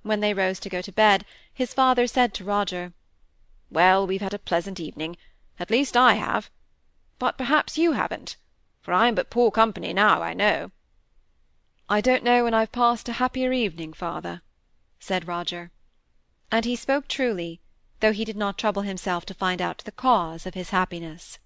When 0.01 0.19
they 0.19 0.33
rose 0.33 0.59
to 0.61 0.69
go 0.69 0.81
to 0.81 0.91
bed, 0.91 1.25
his 1.53 1.73
father 1.73 2.07
said 2.07 2.33
to 2.33 2.43
Roger, 2.43 2.93
"Well, 3.69 4.07
we've 4.07 4.21
had 4.21 4.33
a 4.33 4.39
pleasant 4.39 4.79
evening. 4.79 5.15
At 5.59 5.69
least 5.69 5.95
I 5.95 6.15
have. 6.15 6.49
But 7.19 7.37
perhaps 7.37 7.77
you 7.77 7.91
haven't, 7.91 8.35
for 8.81 8.93
I'm 8.95 9.13
but 9.13 9.29
poor 9.29 9.51
company 9.51 9.93
now, 9.93 10.23
I 10.23 10.33
know. 10.33 10.71
I 11.87 12.01
don't 12.01 12.23
know 12.23 12.45
when 12.45 12.55
I've 12.55 12.71
passed 12.71 13.07
a 13.09 13.13
happier 13.13 13.51
evening, 13.51 13.93
father, 13.93 14.41
said 14.99 15.27
Roger. 15.27 15.69
And 16.51 16.65
he 16.65 16.75
spoke 16.75 17.07
truly, 17.07 17.61
though 18.01 18.11
he 18.11 18.25
did 18.25 18.37
not 18.37 18.57
trouble 18.57 18.81
himself 18.81 19.25
to 19.25 19.33
find 19.33 19.61
out 19.61 19.79
the 19.85 19.91
cause 19.91 20.45
of 20.45 20.53
his 20.53 20.71
happiness. 20.71 21.39